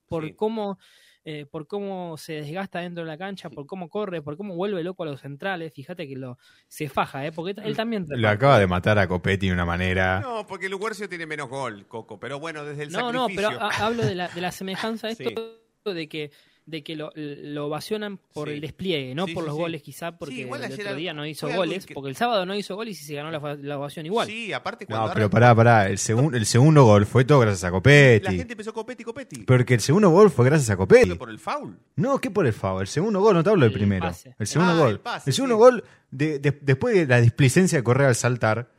[0.07, 0.35] por Sí.
[0.35, 0.79] cómo
[1.25, 4.83] eh, por cómo se desgasta dentro de la cancha, por cómo corre, por cómo vuelve
[4.83, 5.75] loco a los centrales.
[5.75, 7.33] Fíjate que lo se faja, ¿eh?
[7.33, 10.21] porque él también Lo acaba de matar a Copetti de una manera.
[10.21, 12.19] No, porque Luguercio tiene menos gol, Coco.
[12.19, 13.51] Pero bueno, desde el No, no, sacrificio.
[13.51, 15.93] pero ha- hablo de la, de la semejanza a esto Sí.
[15.93, 16.31] de que
[16.69, 18.55] de que lo, lo ovacionan por Sí.
[18.55, 19.63] el despliegue, no Sí, por sí, los sí.
[19.63, 22.55] goles quizá, porque Sí, igual el otro día no hizo goles, porque el sábado no
[22.55, 24.27] hizo goles y se ganó la, la ovación igual.
[24.29, 25.89] Sí, aparte cuando No, pero pará, pará.
[25.89, 28.37] El, segun- el segundo gol fue todo gracias a la Copetti.
[28.37, 29.45] gente empezó Copetti, Copetti.
[29.45, 31.15] Porque el segundo gol fue gracias a Copetti.
[31.15, 31.79] por el foul.
[31.97, 32.83] No, ¿qué por el favor?
[32.83, 34.07] El segundo gol, no te hablo del El primero.
[34.07, 34.35] pase.
[34.39, 35.01] El segundo Ah, gol.
[35.27, 35.59] el segundo sí.
[35.59, 38.71] gol, de- de- después de la displicencia de correr al saltar,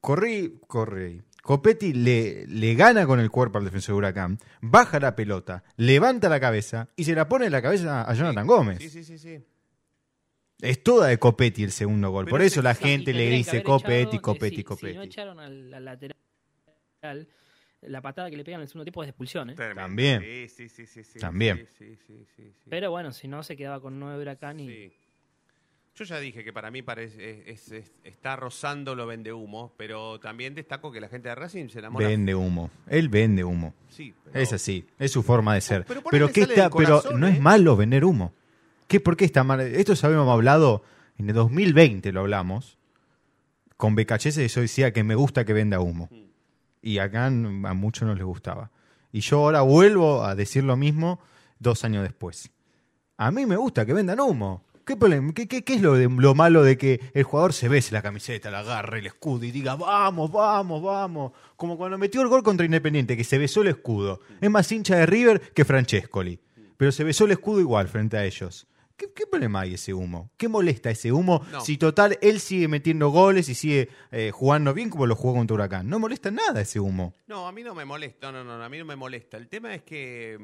[0.00, 1.22] corrí, corrí.
[1.42, 6.28] Copetti le, le gana con el cuerpo al defensor de Huracán, baja la pelota, levanta
[6.28, 8.78] la cabeza y se la pone en la cabeza a Jonathan Gómez.
[8.78, 9.44] Sí, sí, sí, sí.
[10.60, 12.24] Es toda de Copetti el segundo gol.
[12.26, 14.86] Pero Por eso la gente le dice Copetti, echado, eh, Copetti, si- Copetti.
[14.92, 16.16] Si no echaron al, al lateral,
[17.80, 19.56] la patada que le pegan en el segundo tiempo es de expulsión, ¿eh?
[19.74, 20.22] También.
[20.22, 21.66] Sí, sí, sí, sí, sí, También.
[21.76, 22.70] Sí, sí, sí, sí, sí.
[22.70, 24.92] Pero bueno, si no se quedaba con nueve huracán y.
[25.94, 29.74] Yo ya dije que para mí parece, es- es- es- está rozando lo vende humo,
[29.76, 32.08] pero también destaco que la gente de Racing se enamora.
[32.08, 32.70] Vende humo.
[32.88, 33.74] Él vende humo.
[33.90, 35.84] Sí, pero- Es así, es su forma de ser.
[35.84, 37.32] pero por Pero, ahí le ¿qué sale está, pero no ¿eh?
[37.32, 38.32] es malo vender humo.
[38.88, 39.60] ¿Qué, ¿Por qué está mal?
[39.60, 40.82] Esto ya habíamos hablado
[41.18, 42.78] en el 2020 lo hablamos
[43.76, 43.94] con
[44.44, 46.08] y yo decía que me gusta que venda humo.
[46.10, 46.22] Mm.
[46.82, 48.70] Y acá a muchos no les gustaba.
[49.12, 51.20] Y yo ahora vuelvo a decir lo mismo
[51.58, 52.50] dos años después.
[53.18, 54.64] A mí me gusta que vendan humo.
[54.84, 57.68] ¿Qué, problema- qué, qué- qué es lo, de, lo malo de que el jugador se
[57.68, 61.32] bese la camiseta, la agarre el escudo y diga, vamos, vamos, vamos?
[61.56, 64.20] Como cuando metió el gol contra Independiente, que se besó el escudo.
[64.40, 66.40] Es más hincha de River que Francescoli.
[66.76, 68.66] Pero se besó el escudo igual frente a ellos.
[68.96, 70.30] ¿Qué, qué problema hay ese humo?
[70.36, 71.60] ¿Qué molesta ese humo No.
[71.60, 75.54] si total él sigue metiendo goles y sigue eh, jugando bien como lo jugó contra
[75.54, 75.88] Huracán?
[75.88, 77.14] No molesta nada ese humo.
[77.26, 79.36] No, a mí no me molesta, no, no, no, a mí no me molesta.
[79.38, 80.38] El tema es que,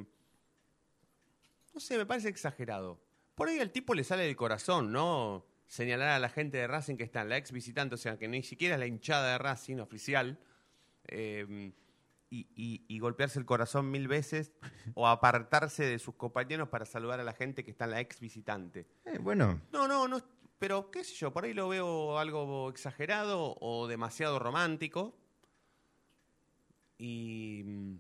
[1.75, 2.99] no sé, me parece exagerado.
[3.39, 5.47] Por ahí al tipo le sale del corazón, ¿no?
[5.67, 8.29] Señalar a la gente de Racing que está en la ex visitante, o sea, que
[8.29, 10.39] ni siquiera es la hinchada de Racing oficial,
[11.07, 11.73] eh,
[12.31, 14.53] y, y- y golpearse el corazón mil veces
[14.95, 18.21] o apartarse de sus compañeros para saludar a la gente que está en la ex
[18.21, 18.87] visitante.
[19.07, 20.21] Eh, bueno, No, no, no,
[20.59, 25.17] pero qué sé yo, por ahí lo veo algo exagerado o demasiado romántico.
[26.99, 27.97] Y mm,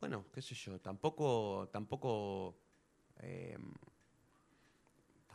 [0.00, 2.56] bueno, qué sé yo, tampoco, tampoco,
[3.18, 3.58] eh,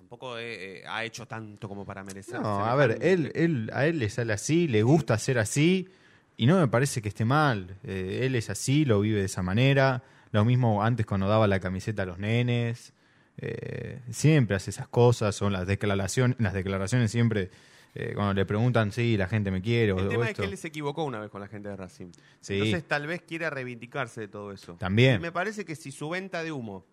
[0.02, 2.42] tampoco eh, eh, ha hecho tanto como para merecer.
[2.42, 5.88] No, a ver, él, él, a él le sale así, le gusta ser así,
[6.38, 7.78] y no me parece que esté mal.
[7.84, 10.04] Eh, él es así, lo vive de esa manera.
[10.32, 12.94] Lo mismo antes cuando daba la camiseta a los nenes.
[13.38, 17.52] Eh, siempre hace esas cosas, son las declaraciones, las declaraciones siempre,
[17.94, 20.44] eh, cuando le preguntan, sí, la gente me quiere, o, El o tema es esto.
[20.44, 22.12] que él se equivocó una vez con la gente de Racing.
[22.40, 22.56] Sí.
[22.56, 24.78] Entonces tal vez quiera reivindicarse de todo eso.
[24.80, 25.18] También.
[25.18, 26.86] Y me parece que si su venta de humo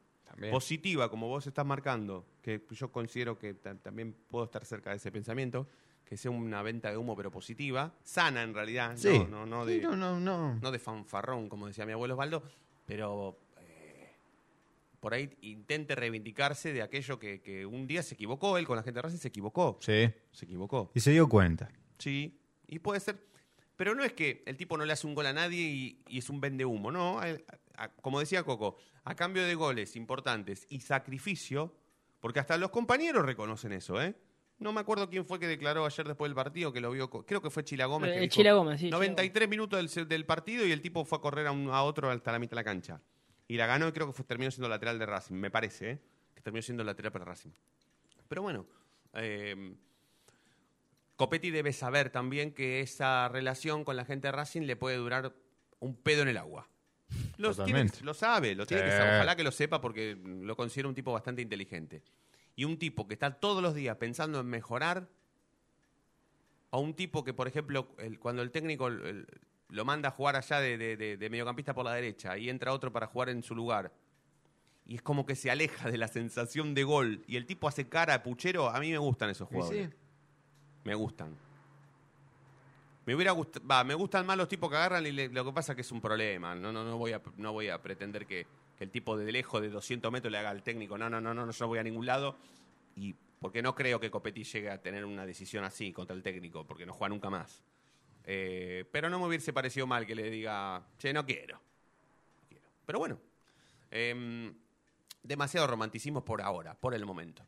[0.51, 4.97] positiva, como vos estás marcando, que yo considero que ta- también puedo estar cerca de
[4.97, 5.67] ese pensamiento,
[6.05, 9.19] que sea una venta de humo pero positiva, sana en realidad, Sí.
[9.19, 10.55] no, no, no Sí, de, no, no, no.
[10.55, 12.43] no de fanfarrón, como decía mi abuelo Osvaldo,
[12.87, 14.15] pero eh,
[15.01, 18.83] por ahí intente reivindicarse de aquello que, que un día se equivocó, él con la
[18.83, 20.09] gente de Racing se equivocó, Sí.
[20.33, 20.91] se equivocó.
[20.95, 21.69] Y se dio cuenta.
[21.99, 23.19] Sí, y puede ser.
[23.77, 26.19] Pero no es que el tipo no le hace un gol a nadie y, y
[26.19, 27.23] es un vende humo, ¿no?
[27.23, 27.45] Él-
[27.79, 31.75] a- como decía Coco, a cambio de goles importantes y sacrificio,
[32.21, 34.15] porque hasta los compañeros reconocen eso, ¿eh?
[34.59, 37.09] No me acuerdo quién fue que declaró ayer después del partido que lo vio.
[37.09, 38.11] Creo que fue Chila Gómez.
[38.11, 41.19] que Eh, dijo, Chila Gómez, sí, Chila 93 minutos del, partido y el tipo fue
[41.19, 43.01] a correr a, un- a otro hasta la mitad de la cancha.
[43.47, 45.99] Y la ganó y creo que fue, terminó siendo lateral de Racing, me parece, ¿eh?
[46.35, 47.51] Que terminó siendo lateral para Racing.
[48.29, 48.67] Pero bueno,
[49.15, 49.75] eh,
[51.17, 55.35] Copetti debe saber también que esa relación con la gente de Racing le puede durar
[55.81, 56.69] un pedo en el agua.
[57.39, 58.05] Lo, tiene- Totalmente.
[58.05, 59.15] lo sabe, lo tiene que saber.
[59.17, 62.03] Ojalá que lo sepa porque lo considero un tipo bastante inteligente.
[62.57, 65.09] Y un tipo que está todos los días pensando en mejorar,
[66.71, 69.27] a un tipo que, por ejemplo, el- cuando el técnico el-
[69.71, 72.73] lo manda a jugar allá de, de- de- de mediocampista por la derecha y entra
[72.73, 73.93] otro para jugar en su lugar,
[74.87, 77.89] y es como que se aleja de la sensación de gol y el tipo hace
[77.89, 79.91] cara a puchero, a mí me gustan esos jugadores.
[79.91, 79.97] sí.
[80.85, 81.37] Me gustan.
[83.09, 85.73] Me hubiera gust- va, me gustan más los tipos que agarran y lo que pasa
[85.73, 86.55] es que es un problema.
[86.55, 88.47] No, no, no voy a, no voy a pretender que,
[88.81, 90.99] el tipo de lejos de 200 metros le haga al técnico.
[90.99, 92.37] No, no, no, no, no, yo no voy a ningún lado.
[92.97, 96.67] Y porque no creo que Copetti llegue a tener una decisión así contra el técnico,
[96.67, 97.63] porque no juega nunca más.
[98.25, 101.55] Eh, pero no me hubiese parecido mal que le diga, che, no quiero.
[101.55, 102.65] No quiero.
[102.85, 103.19] Pero bueno,
[103.91, 104.53] em,
[105.23, 107.43] demasiado romanticismo por ahora, por el momento.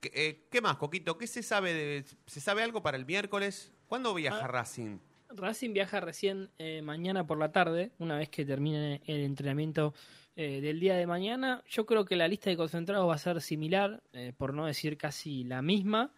[0.00, 1.18] ¿Qué, eh, qué más, Coquito?
[1.18, 1.74] ¿Qué se sabe?
[1.74, 3.72] De, ¿Se sabe algo para el miércoles?
[3.92, 4.48] ¿Cuándo viaja Ah.
[4.48, 4.96] Racing?
[5.28, 9.92] Racing viaja recién eh, mañana por la tarde, una vez que termine el entrenamiento
[10.34, 11.62] eh, del día de mañana.
[11.68, 14.96] Yo creo que la lista de concentrados va a ser similar, eh, por no decir
[14.96, 16.10] casi la misma,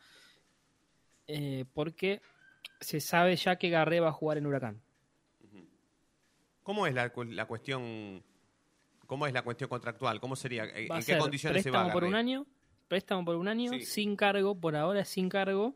[1.72, 2.22] porque
[2.78, 4.80] se sabe ya que Garré va a jugar en Huracán.
[6.62, 8.22] ¿Cómo es la, la cuestión?
[9.08, 10.20] ¿Cómo es la cuestión contractual?
[10.20, 10.62] ¿Cómo sería?
[10.66, 11.80] ¿En qué condiciones se va?
[11.80, 12.46] préstamo por un año,
[12.86, 13.80] préstamo por un año, Sí.
[13.84, 15.74] sin cargo, por ahora es sin cargo,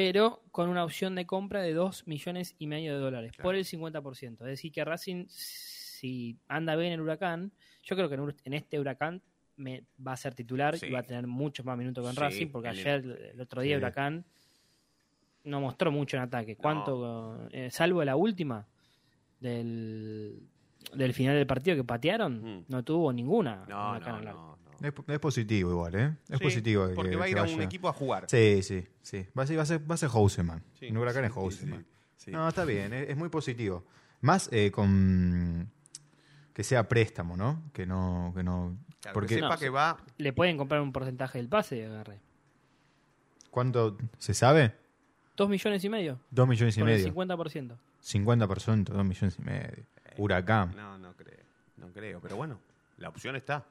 [0.00, 3.64] pero con una opción de compra de 2 millones y medio de dólares por el
[3.64, 4.32] 50%.
[4.32, 7.50] Es decir, que Racing, si anda bien en Huracán,
[7.82, 9.20] yo creo que en, en este Huracán
[9.56, 10.86] me, va a ser titular Sí.
[10.86, 13.40] y va a tener muchos más minutos que en Sí, Racing, porque el- ayer, el
[13.40, 13.78] otro día, Sí.
[13.78, 14.24] Huracán
[15.42, 16.54] no mostró mucho en ataque.
[16.54, 17.48] ¿Cuánto?
[17.50, 18.68] eh, salvo la última
[19.40, 20.40] del,
[20.94, 23.64] del final del partido que patearon, no tuvo ninguna.
[23.66, 23.68] Mm.
[23.68, 24.58] No, no, no.
[24.80, 26.16] Es, es positivo igual, ¿eh?
[26.28, 26.88] Es Sí, positivo.
[26.88, 27.62] que- porque va a que ir a un vaya.
[27.64, 28.26] equipo a jugar.
[28.28, 29.26] Sí, sí, sí.
[29.36, 30.62] Va a ser, va a ser, va a ser Houseman.
[30.78, 31.80] Sí, Huracán sí, es Houseman.
[32.16, 32.30] sí, sí.
[32.30, 33.84] No, está bien, es, es muy positivo.
[34.20, 35.70] Más eh, con
[36.52, 37.62] que sea préstamo, ¿no?
[37.72, 38.32] Que no...
[38.34, 39.96] Que no Claro, porque que sepa que va.
[40.16, 42.18] Le pueden comprar un porcentaje del pase, agarré.
[43.50, 44.74] ¿Cuánto se sabe?
[45.36, 46.18] Dos millones y medio.
[46.30, 47.06] Dos millones y Con medio.
[47.06, 47.76] el 50%.
[48.02, 49.84] 50%, dos millones y medio.
[50.16, 50.74] Huracán.
[50.76, 51.38] No, no creo.
[51.76, 52.58] No creo, pero bueno,
[52.96, 53.64] la opción está.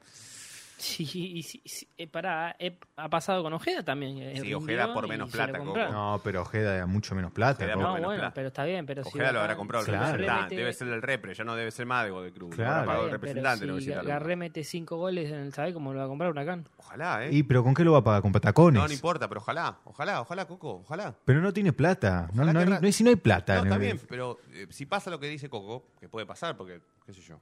[0.80, 4.20] Sí, y sí, sí, eh, pará, eh, ha pasado con Ojeda también.
[4.20, 5.58] eh, Sí, Ojeda por menos plata.
[5.58, 7.64] No, pero Ojeda da mucho menos plata.
[7.64, 8.34] Ojeda No, menos bueno, plata.
[8.36, 10.12] pero está bien, pero si Ojeda lo habrá comprado el Claro.
[10.12, 10.56] representante.
[10.56, 12.56] Debe ser el repre, ya no debe ser más de Cruz.
[12.56, 12.86] Claro.
[12.86, 16.06] Pagado el representante, pero si Garré mete cinco goles, en el- ¿sabe cómo lo va
[16.06, 16.70] a comprar Huracán?
[16.78, 17.30] Ojalá, ¿eh?
[17.34, 18.22] Y, pero ¿con qué lo va a pagar?
[18.22, 18.80] ¿Con patacones?
[18.80, 21.16] No, no importa, pero ojalá, ojalá, ojalá, Coco, ojalá.
[21.26, 22.30] Pero no tiene plata.
[22.34, 23.56] No, no no si no hay plata.
[23.56, 26.56] No, está el- bien, pero eh, si pasa lo que dice Coco, que puede pasar,
[26.56, 27.40] porque, qué sé yo.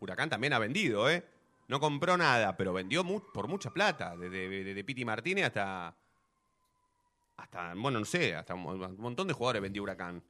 [0.00, 1.24] Huracán también ha vendido, ¿eh?
[1.68, 4.16] No compró nada, pero vendió mu- por mucha plata.
[4.16, 5.96] Desde de, de Piti Martínez hasta.
[7.36, 10.22] Hasta, bueno, no sé, hasta un, un montón de jugadores vendió Huracán.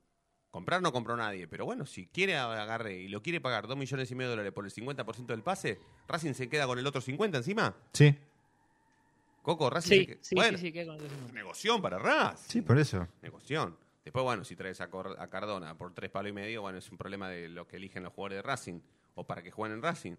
[0.51, 4.11] Comprar no compró nadie, pero bueno, si quiere agarre y lo quiere pagar 2 millones
[4.11, 7.01] y medio de dólares por el 50% del pase, Racing se queda con el otro
[7.01, 7.75] 50 encima.
[7.93, 8.15] Sí,
[9.43, 10.19] Coco, Racing Sí, se queda.
[10.23, 12.49] sí, bueno, sí, sí, queda con negoción para Racing.
[12.51, 13.07] sí, por eso.
[13.23, 13.77] Negoción.
[14.05, 16.91] Después, bueno, si traes a, Cor- a Cardona por tres palos y medio, bueno, es
[16.91, 18.81] un problema de lo que eligen los jugadores de Racing
[19.15, 20.17] o para que jueguen en Racing.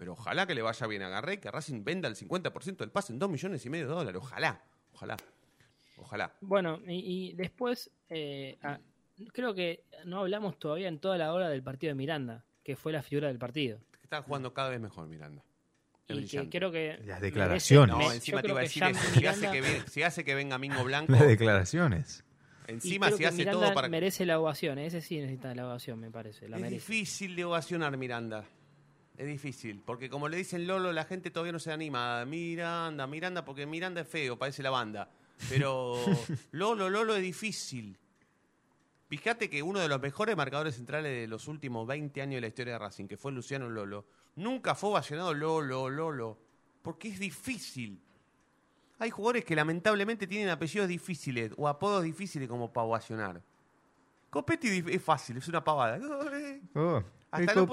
[0.00, 3.12] Pero ojalá que le vaya bien a Garré, que Racing venda el 50% del pase
[3.12, 4.18] en 2 millones y medio de dólares.
[4.24, 5.16] Ojalá, ojalá,
[5.98, 6.32] ojalá.
[6.40, 8.80] Bueno, y, y después, eh, ah,
[9.34, 12.92] creo que no hablamos todavía en toda la hora del partido de Miranda, que fue
[12.92, 13.78] la figura del partido.
[14.02, 15.44] Está jugando cada vez mejor Miranda.
[16.08, 16.96] Y que creo que.
[17.04, 17.94] Las merece- declaraciones.
[17.96, 19.00] No, me- encima te iba a decir eso.
[19.20, 22.24] Si hace, que si hace que venga Mingo Blanco, Las declaraciones.
[22.66, 23.88] y encima creo si que hace Miranda todo para...
[23.90, 26.48] merece la ovación, ese sí necesita la ovación, me parece.
[26.48, 26.76] La es merece.
[26.92, 28.44] difícil de ovacionar Miranda.
[29.20, 32.24] Es difícil, porque como le dicen Lolo, la gente todavía no se anima.
[32.24, 35.10] Miranda, Miranda, porque Miranda es feo, parece la banda.
[35.50, 35.94] Pero
[36.52, 37.98] Lolo, Lolo es difícil.
[39.10, 42.46] Fíjate que uno de los mejores marcadores centrales de los últimos 20 años de la
[42.46, 44.06] historia de Racing, que fue Luciano Lolo,
[44.36, 46.38] nunca fue ovacionado Lolo, Lolo,
[46.80, 48.00] porque es difícil.
[49.00, 53.42] Hay jugadores que lamentablemente tienen apellidos difíciles o apodos difíciles como para ovacionar.
[54.30, 56.00] Copetti es fácil, es una pavada.
[56.74, 57.66] Oh, Hasta no.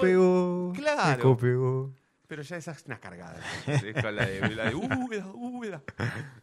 [0.74, 1.36] Claro.
[1.36, 1.92] Pegó.
[2.26, 3.40] Pero ya esa es una cargada.
[3.66, 5.82] La de, la de Úbeda, Úbeda.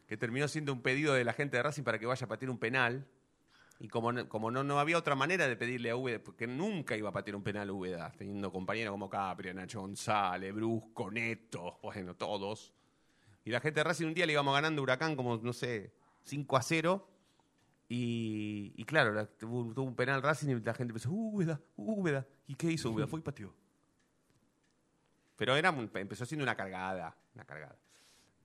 [0.07, 2.49] Que terminó siendo un pedido de la gente de Racing para que vaya a patear
[2.49, 3.05] un penal.
[3.79, 6.95] Y como, no, como no, no había otra manera de pedirle a Úbeda, porque nunca
[6.95, 12.15] iba a patear un penal Úbeda, teniendo compañeros como Capri, Nacho González, Brusco, Neto, bueno,
[12.15, 12.73] todos.
[13.43, 16.57] Y la gente de Racing un día le íbamos ganando Huracán como, no sé, 5
[16.57, 17.07] a 0.
[17.87, 22.25] Y, y claro, la- tuvo, tuvo un penal Racing y la gente empezó, Úbeda, Úbeda.
[22.47, 23.07] ¿Y qué hizo Úbeda?
[23.09, 23.53] Fue y pateó.
[25.37, 27.77] Pero era, empezó siendo una cargada, una cargada.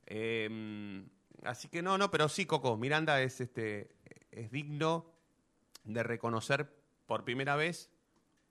[0.07, 1.07] Eh,
[1.45, 3.95] así que no, no, pero sí, Coco, Miranda es, este,
[4.32, 5.07] es digno
[5.84, 6.74] de reconocer
[7.07, 7.91] por primera vez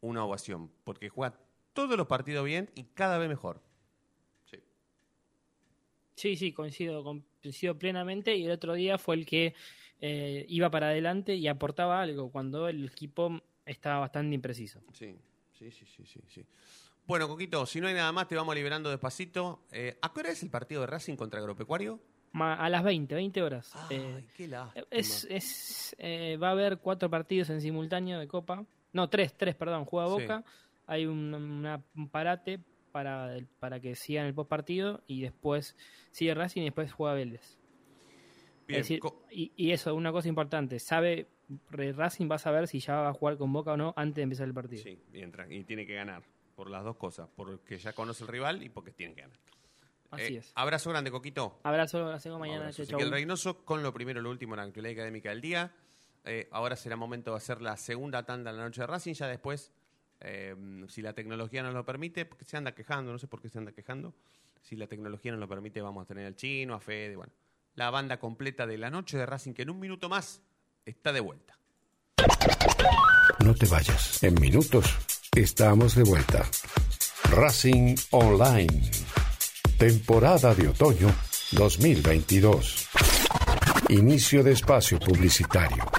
[0.01, 1.37] una ovación, porque juega
[1.73, 3.61] todos los partidos bien y cada vez mejor.
[6.19, 7.01] Sí, sí, coincido,
[7.41, 8.35] coincido plenamente.
[8.35, 9.53] Y el otro día fue el que
[10.01, 14.81] eh, iba para adelante y aportaba algo cuando el equipo estaba bastante impreciso.
[14.91, 15.15] Sí,
[15.57, 16.19] sí, sí, sí, sí.
[16.27, 16.45] sí.
[17.07, 19.61] Bueno, Coquito, si no hay nada más, te vamos liberando despacito.
[19.71, 22.01] Eh, ¿A qué hora es el partido de Racing contra Agropecuario?
[22.33, 23.71] A las 20, 20 horas.
[23.75, 24.85] Ay, Eh, qué lástima.
[24.91, 25.95] es, es,
[26.41, 28.65] va a haber cuatro partidos en simultáneo de Copa.
[28.91, 29.85] No, tres, tres, perdón.
[29.85, 30.21] Juega Sí.
[30.21, 30.43] Boca.
[30.85, 32.59] Hay un, una- un parate
[32.91, 35.75] para, el- para que sigan el post partido y después
[36.11, 37.57] sigue Racing y después juega Vélez.
[38.67, 40.79] Bien, Es decir, y, y eso, una cosa importante.
[40.79, 41.27] Sabe,
[41.71, 44.21] Racing va a saber si ya va a jugar con Boca o no antes de
[44.23, 44.83] empezar el partido.
[44.83, 46.23] Sí, y, entra- y tiene que ganar.
[46.55, 47.29] Por las dos cosas.
[47.35, 49.37] Porque ya conoce el rival y porque tiene que ganar.
[50.11, 50.51] Así Eh, es.
[50.55, 51.59] Abrazo grande, Coquito.
[51.63, 52.59] Abrazo, hacemos mañana.
[52.61, 52.83] Abrazo.
[52.83, 52.97] Chau.
[52.97, 55.71] Ezequiel Reynoso con lo primero, lo último en la actualidad académica del día.
[56.25, 59.13] Eh, ahora será momento de hacer la segunda tanda en la noche de Racing.
[59.13, 59.71] Ya después,
[60.21, 60.55] eh,
[60.87, 63.57] si la tecnología nos lo permite, porque se anda quejando, no sé por qué se
[63.57, 64.13] anda quejando.
[64.61, 67.31] Si la tecnología nos lo permite, vamos a tener al chino, a Fede, bueno.
[67.75, 70.41] La banda completa de la noche de Racing, que en un minuto más
[70.85, 71.57] está de vuelta.
[73.43, 74.21] No te vayas.
[74.23, 74.93] En minutos
[75.33, 76.45] estamos de vuelta.
[77.31, 78.91] Racing Online.
[79.77, 81.09] Temporada de otoño
[81.51, 82.89] 2022.
[83.89, 85.98] Inicio de espacio publicitario.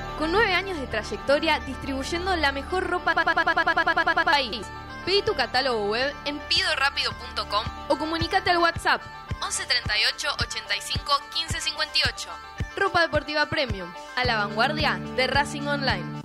[0.31, 4.65] Con nueve años de trayectoria distribuyendo la mejor ropa para país.
[5.05, 9.01] Pedí tu catálogo web en pidorapido.com o comunícate al WhatsApp
[9.41, 12.29] 11 38 85 15 58.
[12.77, 16.21] Ropa deportiva premium, a la vanguardia de Racing Online.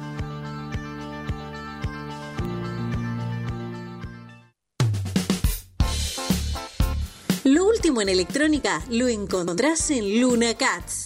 [7.43, 11.06] Lo último en electrónica lo encontrás en Luna Cats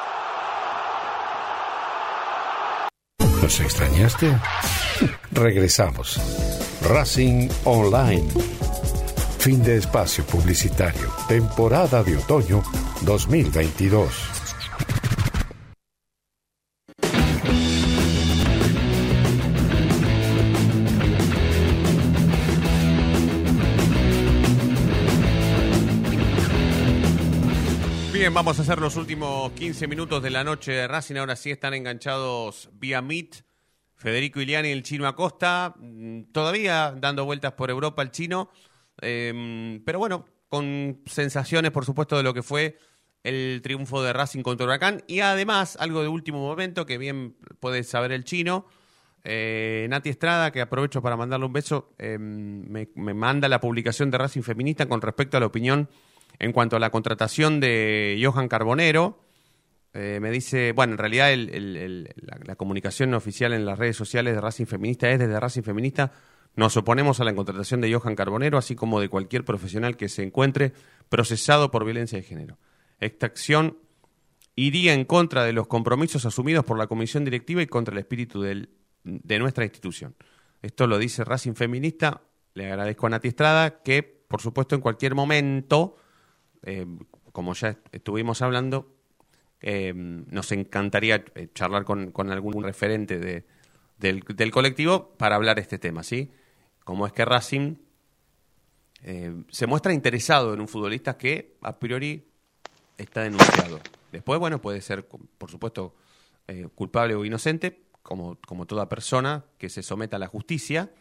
[3.41, 4.37] ¿Nos extrañaste?
[5.31, 6.19] Regresamos.
[6.83, 8.27] Racing Online.
[9.39, 11.09] Fin de espacio publicitario.
[11.27, 12.61] Temporada de otoño
[13.01, 14.40] 2022.
[28.41, 31.17] Vamos a hacer los últimos 15 minutos de la noche de Racing.
[31.17, 33.35] Ahora sí están enganchados vía Meet.
[33.93, 35.75] Federico Iliani el chino Acosta.
[35.77, 38.49] mm, Todavía dando vueltas por Europa el chino.
[39.03, 42.79] eh, pero bueno, con sensaciones, por supuesto, de lo que fue
[43.23, 45.03] el triunfo de Racing contra Huracán.
[45.05, 48.65] Y además, algo de último momento que bien puede saber el chino.
[49.23, 54.09] Eh, Nati Estrada, que aprovecho para mandarle un beso, eh, me, me manda la publicación
[54.09, 55.87] de Racing Feminista con respecto a la opinión
[56.41, 59.19] en cuanto a la contratación de Johan Carbonero.
[59.93, 64.65] Eh, me dice, bueno, en realidad la, comunicación oficial en las redes sociales de Racing
[64.65, 66.11] Feminista es desde Racing Feminista.
[66.55, 70.23] Nos oponemos a la contratación de Johan Carbonero, así como de cualquier profesional que se
[70.23, 70.73] encuentre
[71.09, 72.57] procesado por violencia de género.
[72.99, 73.77] Esta acción
[74.55, 78.41] iría en contra de los compromisos asumidos por la comisión directiva y contra el espíritu
[78.41, 80.15] de nuestra institución.
[80.63, 82.23] Esto lo dice Racing Feminista.
[82.55, 85.97] Le agradezco a Nati Estrada que, por supuesto, en cualquier momento,
[86.63, 86.85] eh,
[87.31, 88.93] como ya estuvimos hablando,
[89.61, 93.45] eh, nos encantaría eh, charlar con, algún referente de-
[93.97, 96.31] del, colectivo para hablar este tema, ¿sí?
[96.83, 97.75] Como es que Racing
[99.03, 102.27] eh, se muestra interesado en un futbolista que a priori
[102.97, 103.79] está denunciado.
[104.11, 105.95] Después, bueno, puede ser, por supuesto,
[106.75, 110.91] culpable o inocente, como, como toda persona que se someta a la justicia,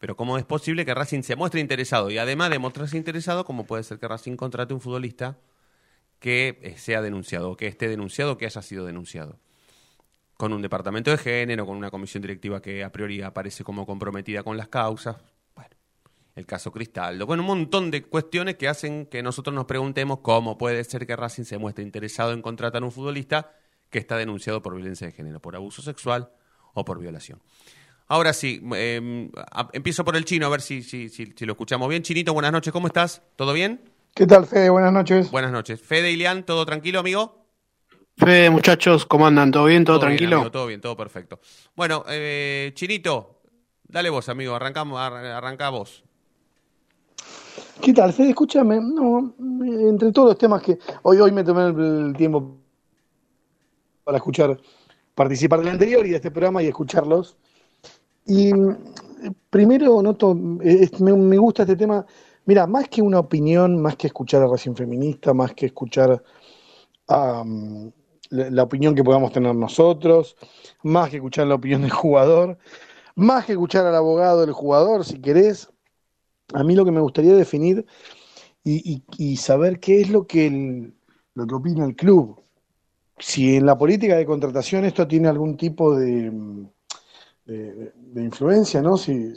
[0.00, 2.10] pero ¿cómo es posible que Racing se muestre interesado?
[2.10, 5.38] Y además de mostrarse interesado, ¿cómo puede ser que Racing contrate un futbolista
[6.18, 9.38] que eh, sea denunciado, que esté denunciado, que haya sido denunciado?
[10.38, 14.42] Con un departamento de género, con una comisión directiva que a priori aparece como comprometida
[14.42, 15.18] con las causas.
[15.54, 15.76] Bueno,
[16.34, 17.26] el caso Cristaldo.
[17.26, 21.14] Bueno, un montón de cuestiones que hacen que nosotros nos preguntemos cómo puede ser que
[21.14, 23.52] Racing se muestre interesado en contratar un futbolista
[23.90, 26.32] que está denunciado por violencia de género, por abuso sexual
[26.72, 27.42] o por violación.
[28.10, 31.52] Ahora sí, eh, a- empiezo por el chino, a ver si, si, si, si lo
[31.52, 32.02] escuchamos bien.
[32.02, 33.22] Chinito, buenas noches, ¿cómo estás?
[33.36, 33.80] ¿Todo bien?
[34.16, 34.68] ¿Qué tal, Fede?
[34.68, 35.30] Buenas noches.
[35.30, 35.80] Buenas noches.
[35.80, 37.46] Fede Ilian, ¿todo tranquilo, amigo?
[38.16, 39.52] Fede, muchachos, ¿cómo andan?
[39.52, 39.84] ¿Todo bien?
[39.84, 40.36] ¿Todo, bien, tranquilo?
[40.38, 41.38] amigo, todo bien, todo perfecto.
[41.76, 43.42] Bueno, eh, Chinito,
[43.84, 46.02] dale vos, amigo, arrancamos, ar- arranca vos.
[47.80, 48.30] ¿Qué tal, Fede?
[48.30, 49.34] Escúchame, no,
[49.88, 52.58] entre todos los temas que hoy, hoy me tomé el, el tiempo
[54.02, 54.60] para escuchar,
[55.14, 57.36] participar del anterior y de este programa y escucharlos.
[58.26, 58.52] Y
[59.50, 62.04] primero noto, eh, me, gusta este tema,
[62.46, 66.22] mira, más que una opinión, más que escuchar a Racing Feminista, más que escuchar
[67.08, 67.44] a,
[68.30, 70.36] la, opinión que podamos tener nosotros,
[70.82, 72.58] más que escuchar la opinión del jugador,
[73.16, 75.68] más que escuchar al abogado del jugador, si querés,
[76.54, 77.86] a mí lo que me gustaría definir
[78.64, 80.94] y, y- y saber qué es lo que, el-
[81.34, 82.42] lo que opina el club.
[83.18, 86.32] Si en la política de contratación esto tiene algún tipo de,
[87.52, 88.96] de- influencia, ¿no?
[88.96, 89.34] Si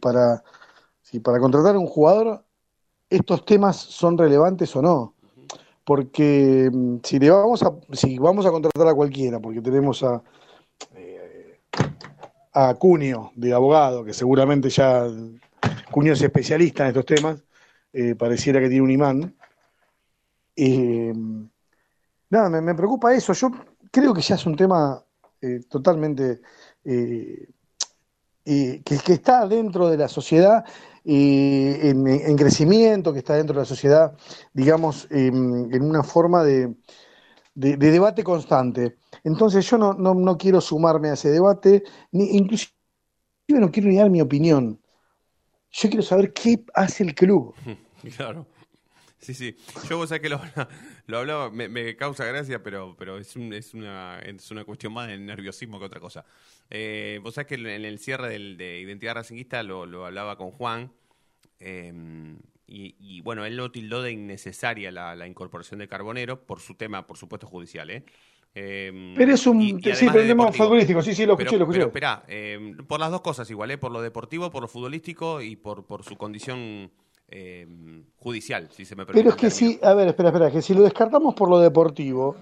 [0.00, 0.42] para,
[1.02, 2.44] si para contratar a un jugador
[3.08, 5.14] estos temas son relevantes o no.
[5.84, 10.22] Porque mm, si le vamos a, si vamos a contratar a cualquiera, porque tenemos a,
[10.94, 11.60] eh,
[12.52, 15.06] a Cunio de abogado, que seguramente ya
[15.90, 17.42] Cunio es especialista en estos temas,
[17.92, 19.36] eh, pareciera que tiene un imán.
[20.56, 21.12] Eh,
[22.30, 23.32] nada, me, me preocupa eso.
[23.32, 23.50] Yo
[23.90, 25.02] creo que ya es un tema
[25.40, 26.40] eh, totalmente
[26.84, 27.48] eh,
[28.46, 30.64] que, que está dentro de la sociedad
[31.04, 34.16] eh, en, en crecimiento, que está dentro de la sociedad,
[34.52, 36.74] digamos, en, una forma de,
[37.54, 38.96] de- de debate constante.
[39.24, 41.82] Entonces yo no, no, no quiero sumarme a ese debate,
[42.12, 42.72] ni inclusive
[43.48, 44.80] no quiero ni dar mi opinión.
[45.70, 47.54] Yo quiero saber qué hace el club.
[48.16, 48.46] Claro.
[49.18, 49.56] Sí, sí.
[49.88, 50.40] Yo vos sabés que lo,
[51.06, 54.92] lo hablaba, me, me causa gracia, pero, pero es, un- es, una, es una cuestión
[54.92, 56.24] más de nerviosismo que otra cosa.
[56.70, 60.50] Eh, vos sabés que en el cierre del- de Identidad Racinguista lo, lo hablaba con
[60.50, 60.92] Juan,
[61.60, 61.92] eh,
[62.68, 66.74] y, y, bueno, él lo tildó de innecesaria la, la incorporación de Carbonero por su
[66.74, 68.04] tema, por supuesto, judicial, ¿eh?
[68.58, 71.50] Eh, Pero es un- y- y sí, pero de tema futbolístico, sí, sí, lo escuché,
[71.50, 71.78] Pero- lo escuché.
[71.78, 73.78] Pero esperá, eh, por las dos cosas igual, ¿eh?
[73.78, 76.90] por lo deportivo, por lo futbolístico y por, por su condición
[77.28, 77.66] eh,
[78.16, 79.22] judicial, si se me permite.
[79.22, 79.50] Pero es que término.
[79.50, 82.36] si, a ver, espera, espera, que si lo descartamos por lo deportivo,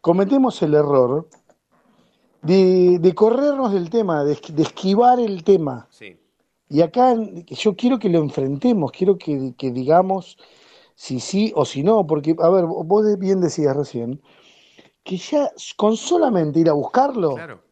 [0.00, 1.28] cometemos el error
[2.42, 5.88] de, de corrernos del tema, de, de esquivar el tema.
[5.90, 6.18] Sí.
[6.68, 7.14] Y acá
[7.48, 10.38] yo quiero que lo enfrentemos, quiero que, que digamos
[10.94, 14.22] si sí o si no, porque, a ver, vos bien decías recién,
[15.04, 17.62] que ya con solamente ir a buscarlo, Claro.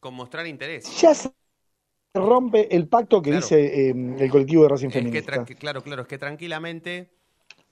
[0.00, 0.96] Con mostrar interés.
[1.00, 1.30] ya se
[2.16, 3.44] rompe el pacto que Claro.
[3.46, 5.44] dice eh, el colectivo de Racing Es Feminista.
[5.58, 7.10] claro, claro, es que tranquilamente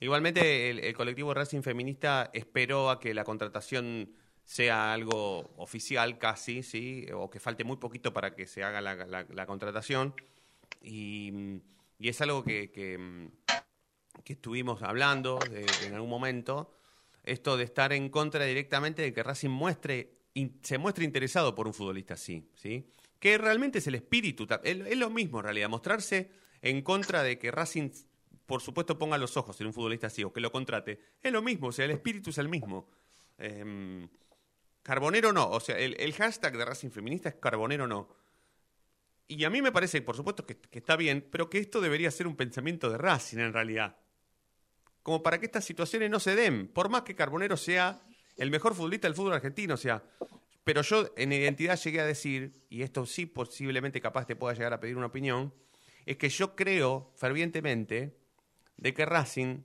[0.01, 4.11] Igualmente, el, el colectivo Racing Feminista esperó a que la contratación
[4.43, 7.05] sea algo oficial casi, ¿sí?
[7.13, 10.13] O que falte muy poquito para que se haga la, la- la contratación.
[10.81, 11.31] Y,
[11.97, 13.29] y es algo que, que,
[14.25, 16.71] que estuvimos hablando de- en algún momento.
[17.23, 21.67] Esto de estar en contra directamente de que Racing muestre, in- se muestre interesado por
[21.67, 22.85] un futbolista así, ¿sí?
[23.19, 27.51] Que realmente es el espíritu, es, lo mismo en realidad, mostrarse en contra de que
[27.51, 27.89] Racing,
[28.45, 31.41] por supuesto, ponga los ojos en un futbolista así o que lo contrate, es lo
[31.41, 32.89] mismo, o sea, el espíritu es el mismo.
[33.37, 34.07] Em,
[34.83, 38.09] Carbonero no, o sea, el, el hashtag de Racing Feminista es Carbonero no.
[39.27, 42.11] Y a mí me parece, por supuesto, que, que está bien, pero que esto debería
[42.11, 43.97] ser un pensamiento de Racing en realidad.
[45.01, 48.01] Como para que estas situaciones no se den, por más que Carbonero sea
[48.37, 50.03] el mejor futbolista del fútbol argentino, o sea,
[50.65, 54.73] pero yo en identidad llegué a decir, y esto sí posiblemente capaz te pueda llegar
[54.73, 55.53] a pedir una opinión,
[56.07, 58.17] es que yo creo fervientemente
[58.75, 59.61] de que Racing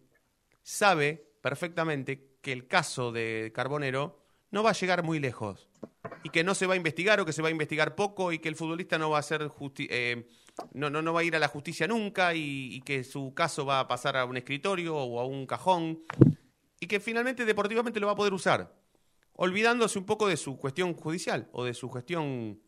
[0.63, 5.71] sabe perfectamente que el caso de Carbonero no va a llegar muy lejos
[6.23, 8.39] y que no se va a investigar o que se va a investigar poco y
[8.39, 10.29] que el futbolista no va a ser eh,
[10.75, 13.81] no, no, no va a ir a la justicia nunca y que su caso va
[13.81, 16.03] a pasar a un escritorio o a un cajón
[16.79, 18.75] y que finalmente deportivamente lo va a poder usar,
[19.43, 22.61] olvidándose un poco de su cuestión judicial o de su gestión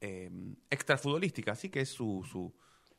[0.00, 0.30] eh,
[0.70, 2.50] extrafutbolística, así que es su, su,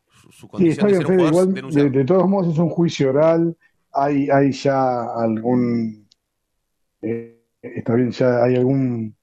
[0.07, 2.69] su, su Sí, condición de ser un Fede, jugador igual de, todos modos es un
[2.69, 3.57] juicio oral,
[3.91, 6.07] hay, hay ya algún,
[7.01, 9.15] eh, está bien, ya hay algún,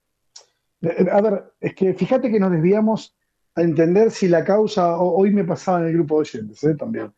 [0.82, 3.14] eh, a ver, es que fíjate que nos desviamos
[3.54, 7.12] a entender si la causa, hoy me pasaba en el grupo de oyentes, eh, también,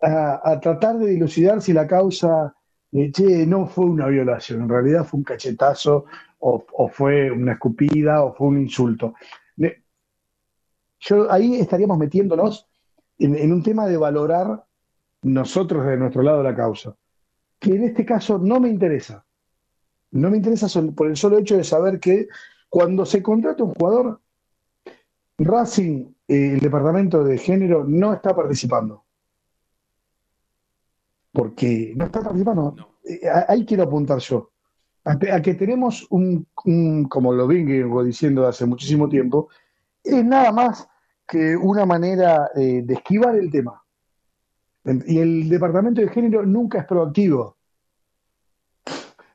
[0.00, 2.54] a, a tratar de dilucidar si la causa,
[2.92, 6.04] eh, che, no fue una violación, en realidad fue un cachetazo,
[6.44, 9.14] o, fue una escupida, o fue un insulto.
[11.04, 12.68] Yo ahí estaríamos metiéndonos
[13.18, 14.64] en, un tema de valorar
[15.22, 16.96] nosotros de nuestro lado la causa,
[17.58, 19.24] que en este caso no me interesa.
[20.12, 22.28] No me interesa por el solo hecho de saber que
[22.68, 24.20] cuando se contrata un jugador,
[25.38, 29.04] Racing, eh, el departamento de género, no está participando.
[31.32, 32.76] Porque no está participando.
[33.04, 34.50] Eh, ahí quiero apuntar yo.
[35.04, 39.48] A, que- a que tenemos un, un- como lo vengo diciendo hace muchísimo tiempo,
[40.04, 40.88] es nada más
[41.26, 43.82] que una manera eh, de esquivar el tema.
[45.06, 47.56] Y el departamento de género nunca es proactivo.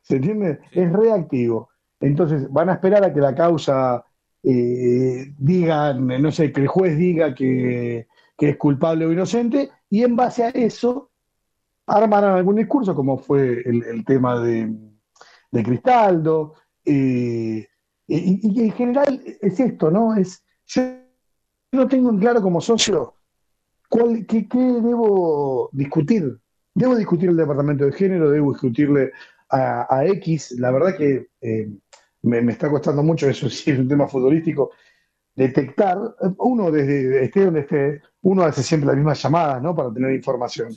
[0.02, 0.60] ¿Se entiende?
[0.72, 1.70] Es reactivo.
[2.00, 4.06] Entonces van a esperar a que la causa
[4.43, 10.04] eh, digan, no sé, que el juez diga que, que es culpable o inocente, y
[10.04, 11.07] en base a eso
[11.88, 14.74] armarán algún discurso, como fue el, tema de,
[15.52, 16.54] de Cristaldo.
[16.86, 17.68] eh,
[18.08, 20.16] y, en general es esto, ¿no?
[20.16, 20.82] Es, yo
[21.72, 23.16] no tengo en claro como socio
[23.90, 26.38] cuál, qué, debo discutir.
[26.74, 29.12] Debo discutir el departamento de género, debo discutirle
[29.50, 30.52] a, X.
[30.60, 31.70] La verdad que eh,
[32.22, 34.72] me, me está costando mucho, eso sí, es un tema futbolístico,
[35.36, 35.98] detectar,
[36.40, 39.76] uno desde esté donde esté, uno hace siempre las mismas llamadas, ¿no?
[39.76, 40.70] Para tener información.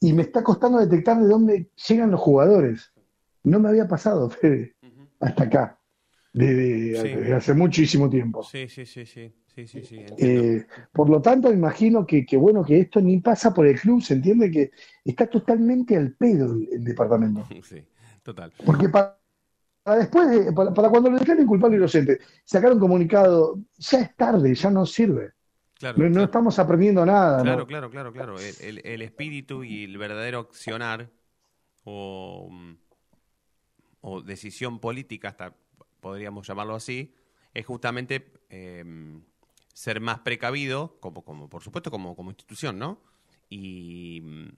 [0.00, 2.92] Y me está costando detectar de dónde llegan los jugadores.
[3.44, 4.74] No me había pasado, Fede,
[5.20, 5.78] hasta acá,
[6.32, 7.08] desde, Sí.
[7.16, 8.42] desde hace muchísimo tiempo.
[8.42, 10.04] Sí, sí, sí, sí, sí, sí, sí.
[10.16, 14.02] Eh, por lo tanto, imagino que, que, bueno, que esto ni pasa por el club,
[14.02, 14.70] se entiende que
[15.04, 17.46] está totalmente al pedo el, el departamento.
[17.62, 17.84] Sí,
[18.22, 18.52] total.
[18.64, 19.18] Porque para,
[19.82, 24.00] para después, de- para, para cuando lo declaren culpable o inocente, sacar un comunicado, ya
[24.00, 25.32] es tarde, ya no sirve.
[25.80, 27.42] Claro, no, no estamos aprendiendo nada, ¿no?
[27.42, 28.38] Claro, claro, claro, claro.
[28.38, 31.10] El, el- el espíritu y el verdadero accionar
[31.84, 32.74] o, mm,
[34.02, 35.54] o decisión política, hasta
[36.00, 37.14] podríamos llamarlo así,
[37.54, 38.84] es justamente eh,
[39.72, 43.00] ser más precavido, como, como por supuesto como, como institución, ¿no?
[43.48, 44.48] Y, mm,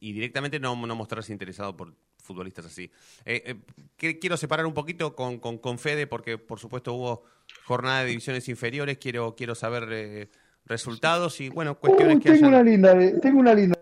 [0.00, 2.90] y directamente no, no mostrarse interesado por futbolistas así.
[3.24, 3.54] Eh,
[3.98, 7.24] eh, quiero separar un poquito con, con, con Fede, porque por supuesto hubo
[7.64, 10.28] jornada de divisiones inferiores, quiero, quiero saber eh,
[10.66, 12.60] resultados y bueno, cuestiones Uy, que tengo hayan...
[12.60, 13.78] una linda, de- tengo una linda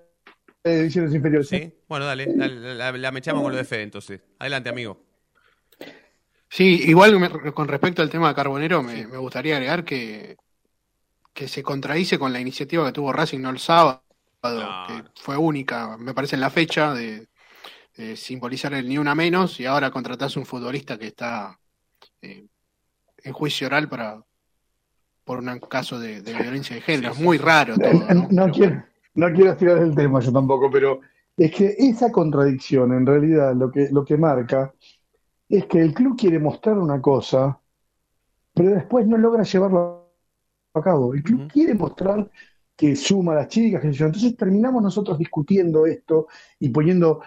[0.63, 1.49] de divisiones inferiores.
[1.49, 1.75] ¿Sí?
[1.89, 4.21] Bueno, dale, dale, la, la mechamos con lo de Fede entonces.
[4.39, 5.03] Adelante, amigo.
[6.49, 10.37] Sí, igual me- con respecto al tema de Carbonero, me, me gustaría agregar que,
[11.33, 14.03] que se contradice con la iniciativa que tuvo Racing no el sábado,
[14.87, 17.27] que fue única, me parece, en la fecha de,
[17.97, 21.59] de simbolizar el ni una menos, y ahora contratás un futbolista que está
[22.23, 22.47] eh,
[23.25, 24.23] en juicio oral para
[25.25, 27.13] por un caso de, de violencia de género.
[27.13, 28.15] Es muy raro todo.
[28.15, 31.01] No, no quiero, no quiero tirar el tema yo tampoco, pero
[31.37, 34.73] es que esa contradicción en realidad lo que, lo que marca
[35.49, 37.59] es que el club quiere mostrar una cosa,
[38.55, 40.13] pero después no logra llevarlo
[40.75, 41.15] a cabo.
[41.15, 42.31] El club quiere mostrar
[42.77, 44.07] que suma a las chicas, que yo.
[44.07, 46.27] Entonces terminamos nosotros discutiendo esto
[46.59, 47.21] y poniendo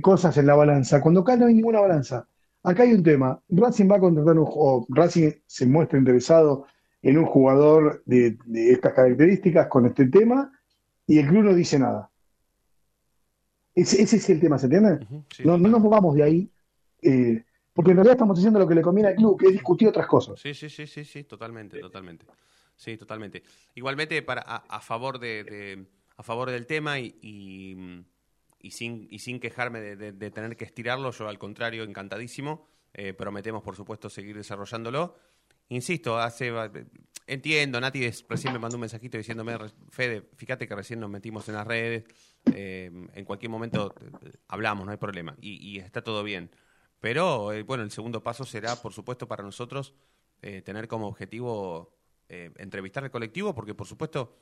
[0.00, 2.26] cosas en la balanza, cuando acá no hay ninguna balanza.
[2.62, 3.38] Acá hay un tema.
[3.50, 6.66] Racing va a contratar un o Racing se muestra interesado
[7.04, 10.50] en un jugador de, de estas características con este tema
[11.06, 12.10] y el club no dice nada.
[13.74, 15.06] Ese, ese es el tema, ¿se entiende?
[15.44, 16.50] no, no nos movamos de ahí,
[17.02, 19.88] eh, porque en realidad estamos diciendo lo que le conviene al club, que es discutir
[19.88, 20.40] otras cosas.
[20.40, 22.24] Sí, sí, sí, sí, sí, totalmente, totalmente.
[22.76, 23.42] Sí, totalmente.
[23.74, 25.86] Igualmente, para, a, a favor de, de-
[26.16, 27.76] a favor del tema y, y,
[28.60, 32.66] y sin, y sin quejarme de, de- de tener que estirarlo, yo al contrario, encantadísimo.
[32.94, 35.16] Eh, prometemos, por supuesto, seguir desarrollándolo.
[35.68, 36.52] Insisto, hace
[37.26, 41.48] entiendo, Nati recién me mandó un mensajito diciéndome, "Re- Fede, fíjate que recién nos metimos
[41.48, 42.04] en las redes,
[42.52, 46.50] eh, en cualquier momento eh, hablamos, no hay problema, y, y está todo bien.
[47.00, 49.94] Pero, eh, bueno, el segundo paso será, por supuesto, para nosotros
[50.42, 51.96] eh, tener como objetivo
[52.28, 54.36] eh, entrevistar al colectivo, porque, por supuesto,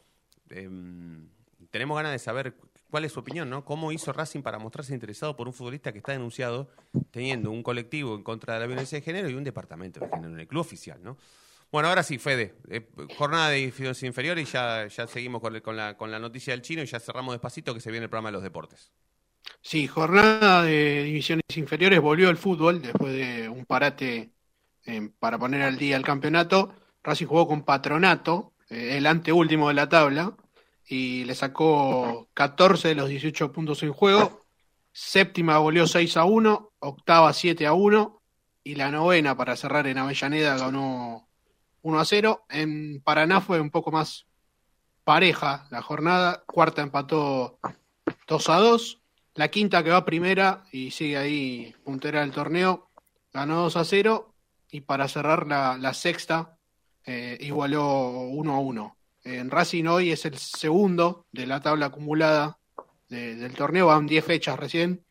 [0.51, 1.29] em,
[1.71, 2.57] tenemos ganas de saber
[2.93, 3.65] cuál es su opinión, ¿no?
[3.65, 6.69] ¿Cómo hizo Racing para mostrarse interesado por un futbolista que está denunciado
[7.11, 10.35] teniendo un colectivo en contra de la violencia de género y un departamento de género
[10.35, 11.17] en el club oficial, ¿no?
[11.71, 12.87] Bueno, ahora sí, Fede, eh,
[13.17, 16.83] jornada de divisiones inferiores y ya, ya seguimos con, la, con la noticia del chino
[16.83, 18.93] y ya cerramos despacito que se viene el programa de los deportes.
[19.63, 24.33] Sí, jornada de divisiones inferiores, volvió el fútbol después de un parate
[24.85, 26.75] eh, para poner al día el campeonato.
[27.03, 30.37] Racing jugó con Patronato, eh, el anteúltimo de la tabla,
[30.87, 34.43] y le sacó 14 de los 18 puntos en juego.
[34.93, 38.23] Séptima goleó 6 a 1, octava 7 a 1,
[38.65, 41.29] y la novena para cerrar en Avellaneda ganó
[41.83, 42.45] 1 a 0.
[42.49, 44.27] En Paraná fue un poco más
[45.05, 47.59] pareja la jornada, cuarta empató
[48.27, 48.99] 2 a 2.
[49.35, 52.91] La quinta que va primera y sigue ahí puntera del torneo,
[53.33, 54.35] ganó 2 a 0.
[54.71, 56.59] Y para cerrar la, la sexta,
[57.05, 58.97] eh, igualó 1 a 1.
[59.25, 62.59] En Racing hoy es el segundo de la tabla acumulada
[63.09, 65.05] de- del torneo, van 10 fechas recién.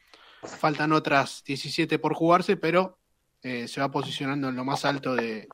[0.44, 2.98] Faltan otras 17 por jugarse, pero
[3.44, 5.48] eh, se va posicionando en lo más alto de,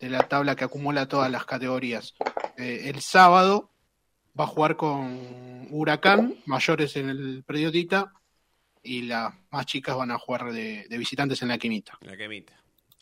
[0.00, 2.14] la tabla que acumula todas las categorías.
[2.56, 3.70] Eh, el sábado
[4.38, 8.12] va a jugar con Huracán, mayores en el predio Tita,
[8.82, 11.98] y las más chicas van a jugar de, visitantes en la Quimita.
[12.00, 12.54] La quemita.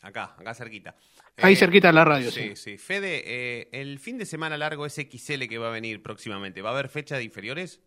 [0.07, 0.95] Acá, acá cerquita.
[1.35, 2.77] Ahí Eh, cerquita de la radio, Sí, sí.
[2.77, 6.61] Fede, eh, el fin de semana largo es XL que va a venir próximamente.
[6.61, 7.81] ¿Va a haber fecha de inferiores?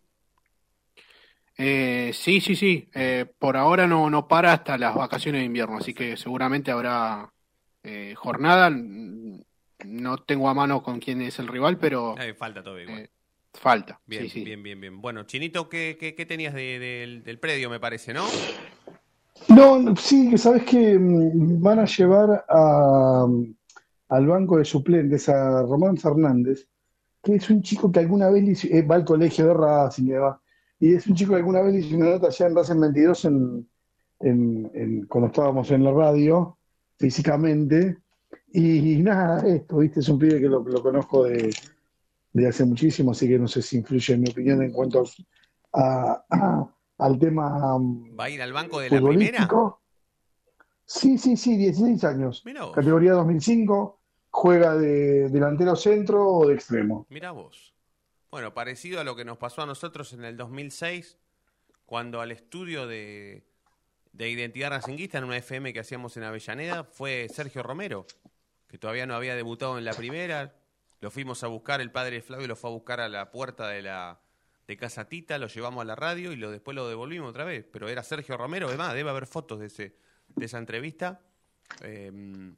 [1.57, 2.89] Eh, sí, sí, sí.
[2.93, 7.33] Eh, por ahora no, no para hasta las vacaciones de invierno, así que seguramente habrá
[7.83, 8.69] eh, jornada.
[8.69, 13.09] No tengo a mano con quién es el rival, pero falta todavía igual.
[13.55, 13.99] falta.
[14.05, 14.43] Bien, sí, sí.
[14.45, 15.01] bien, bien, bien.
[15.01, 18.27] Bueno, Chinito, ¿qué, qué, qué tenías de- del- del predio, me parece, no?
[19.49, 23.53] No, sí, que sabes que mm, van a llevar a, mm,
[24.09, 26.67] al banco de suplentes a Román Fernández,
[27.23, 30.41] que es un chico que alguna vez eh, va al colegio de Racing, y va,
[30.79, 33.25] y es un chico que alguna vez le hizo una nota allá en Racing 22
[33.25, 33.69] en,
[34.21, 36.57] en- en- cuando estábamos en la radio,
[36.97, 37.97] físicamente,
[38.53, 41.49] y, nada, esto, viste, es un pibe que lo, conozco de,
[42.33, 45.03] de hace muchísimo, así que no sé si influye en mi opinión en cuanto
[45.73, 46.23] a-
[47.01, 49.49] al tema mm, ¿Va a ir al banco de la primera?
[50.85, 52.43] Sí, sí, sí, 16 años.
[52.45, 52.75] Mirá vos.
[52.75, 53.99] Categoría 2005,
[54.29, 57.07] juega de delantero centro o de extremo.
[57.09, 57.73] Mira vos.
[58.29, 61.17] Bueno, parecido a lo que nos pasó a nosotros en el 2006,
[61.85, 63.45] cuando al estudio de,
[64.11, 68.05] de identidad racinguista en una FM que hacíamos en Avellaneda fue Sergio Romero,
[68.67, 70.55] que todavía no había debutado en la primera.
[70.99, 73.81] Lo fuimos a buscar, el padre Flavio lo fue a buscar a la puerta de
[73.81, 74.21] la
[74.67, 77.65] de Casa Tita, lo llevamos a la radio y lo, después lo devolvimos otra vez.
[77.71, 79.95] Pero era Sergio Romero, además, debe haber fotos de, ese,
[80.35, 81.21] de esa entrevista.
[81.83, 82.11] Eh,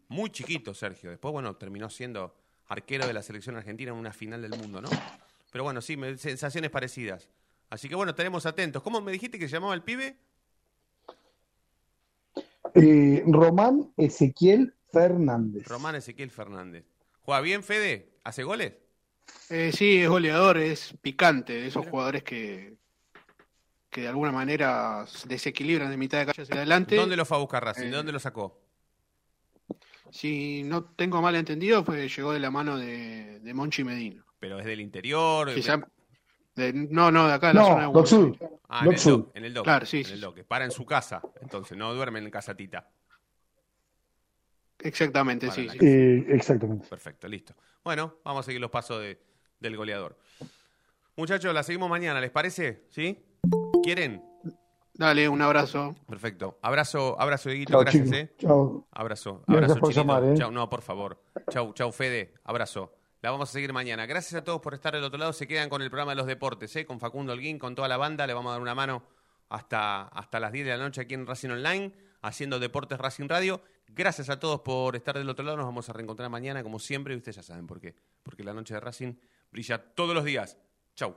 [0.08, 1.10] muy chiquito Sergio.
[1.10, 2.36] Después, bueno, terminó siendo
[2.68, 4.89] arquero de la selección argentina en una final del mundo, ¿no?
[5.51, 7.30] Pero bueno, sí, me- sensaciones parecidas.
[7.70, 8.82] Así que bueno, estaremos atentos.
[8.84, 10.18] ¿Cómo me dijiste que se llamaba el pibe?
[12.76, 15.68] Eh, Román Ezequiel Fernández.
[15.68, 16.86] Román Ezequiel Fernández.
[17.22, 18.10] ¿Juega bien, Fede?
[18.24, 18.74] ¿Hace goles?
[19.50, 22.76] Eh, sí, es goleador, es picante, de esos jugadores que,
[23.90, 26.96] que de alguna manera se desequilibran de mitad de calle hacia adelante.
[26.96, 27.84] ¿Dónde lo fue a buscar Racing?
[27.84, 28.60] Eh, ¿De dónde lo sacó?
[30.12, 34.24] Si no tengo mal entendido, pues llegó de la mano de, de Monchi Medina.
[34.40, 35.50] ¿Pero es del interior?
[36.56, 38.14] De- no, no, de acá de la No, zona de Buenos.
[38.14, 38.40] Aires.
[38.70, 39.12] Ah, en el Sur.
[39.26, 39.64] doc, en el doc.
[39.64, 40.44] Claro, sí, en sí, el doc.
[40.44, 42.90] Para en su casa, entonces, no duerme en casatita.
[44.80, 45.70] Exactamente, Para sí.
[45.70, 45.78] sí.
[45.82, 46.88] Eh, exactamente.
[46.88, 47.56] Perfecto, listo.
[47.84, 49.20] Bueno, vamos a seguir los pasos de-
[49.60, 50.18] del goleador.
[51.16, 52.86] Muchachos, la seguimos mañana, ¿les parece?
[52.90, 53.24] ¿Sí?
[53.84, 54.24] ¿Quieren?
[54.96, 55.96] Dale, un abrazo.
[56.08, 56.60] Perfecto.
[56.62, 58.12] Abrazo, abrazo, Dieguito, gracias.
[58.12, 58.34] ¿eh?
[58.38, 58.88] Chao.
[58.92, 60.34] Abrazo, abrazo, por llamar, ¿eh?
[60.38, 61.22] Chau, no, por favor.
[61.50, 62.34] Chau, chau, Fede.
[62.44, 62.94] Abrazo.
[63.22, 64.06] La vamos a seguir mañana.
[64.06, 65.34] Gracias a todos por estar del otro lado.
[65.34, 66.86] Se quedan con el programa de los deportes, ¿eh?
[66.86, 68.28] con Facundo Holguín, con toda la banda.
[68.28, 69.04] Le vamos a dar una mano
[69.50, 73.62] hasta, hasta las 10 de la noche aquí en Racing Online, haciendo Deportes Racing Radio.
[73.88, 75.58] Gracias a todos por estar del otro lado.
[75.58, 77.96] Nos vamos a reencontrar mañana, como siempre, y ustedes ya saben por qué.
[78.24, 79.14] Porque la noche de Racing
[79.52, 80.58] brilla todos los días.
[80.96, 81.16] Chau.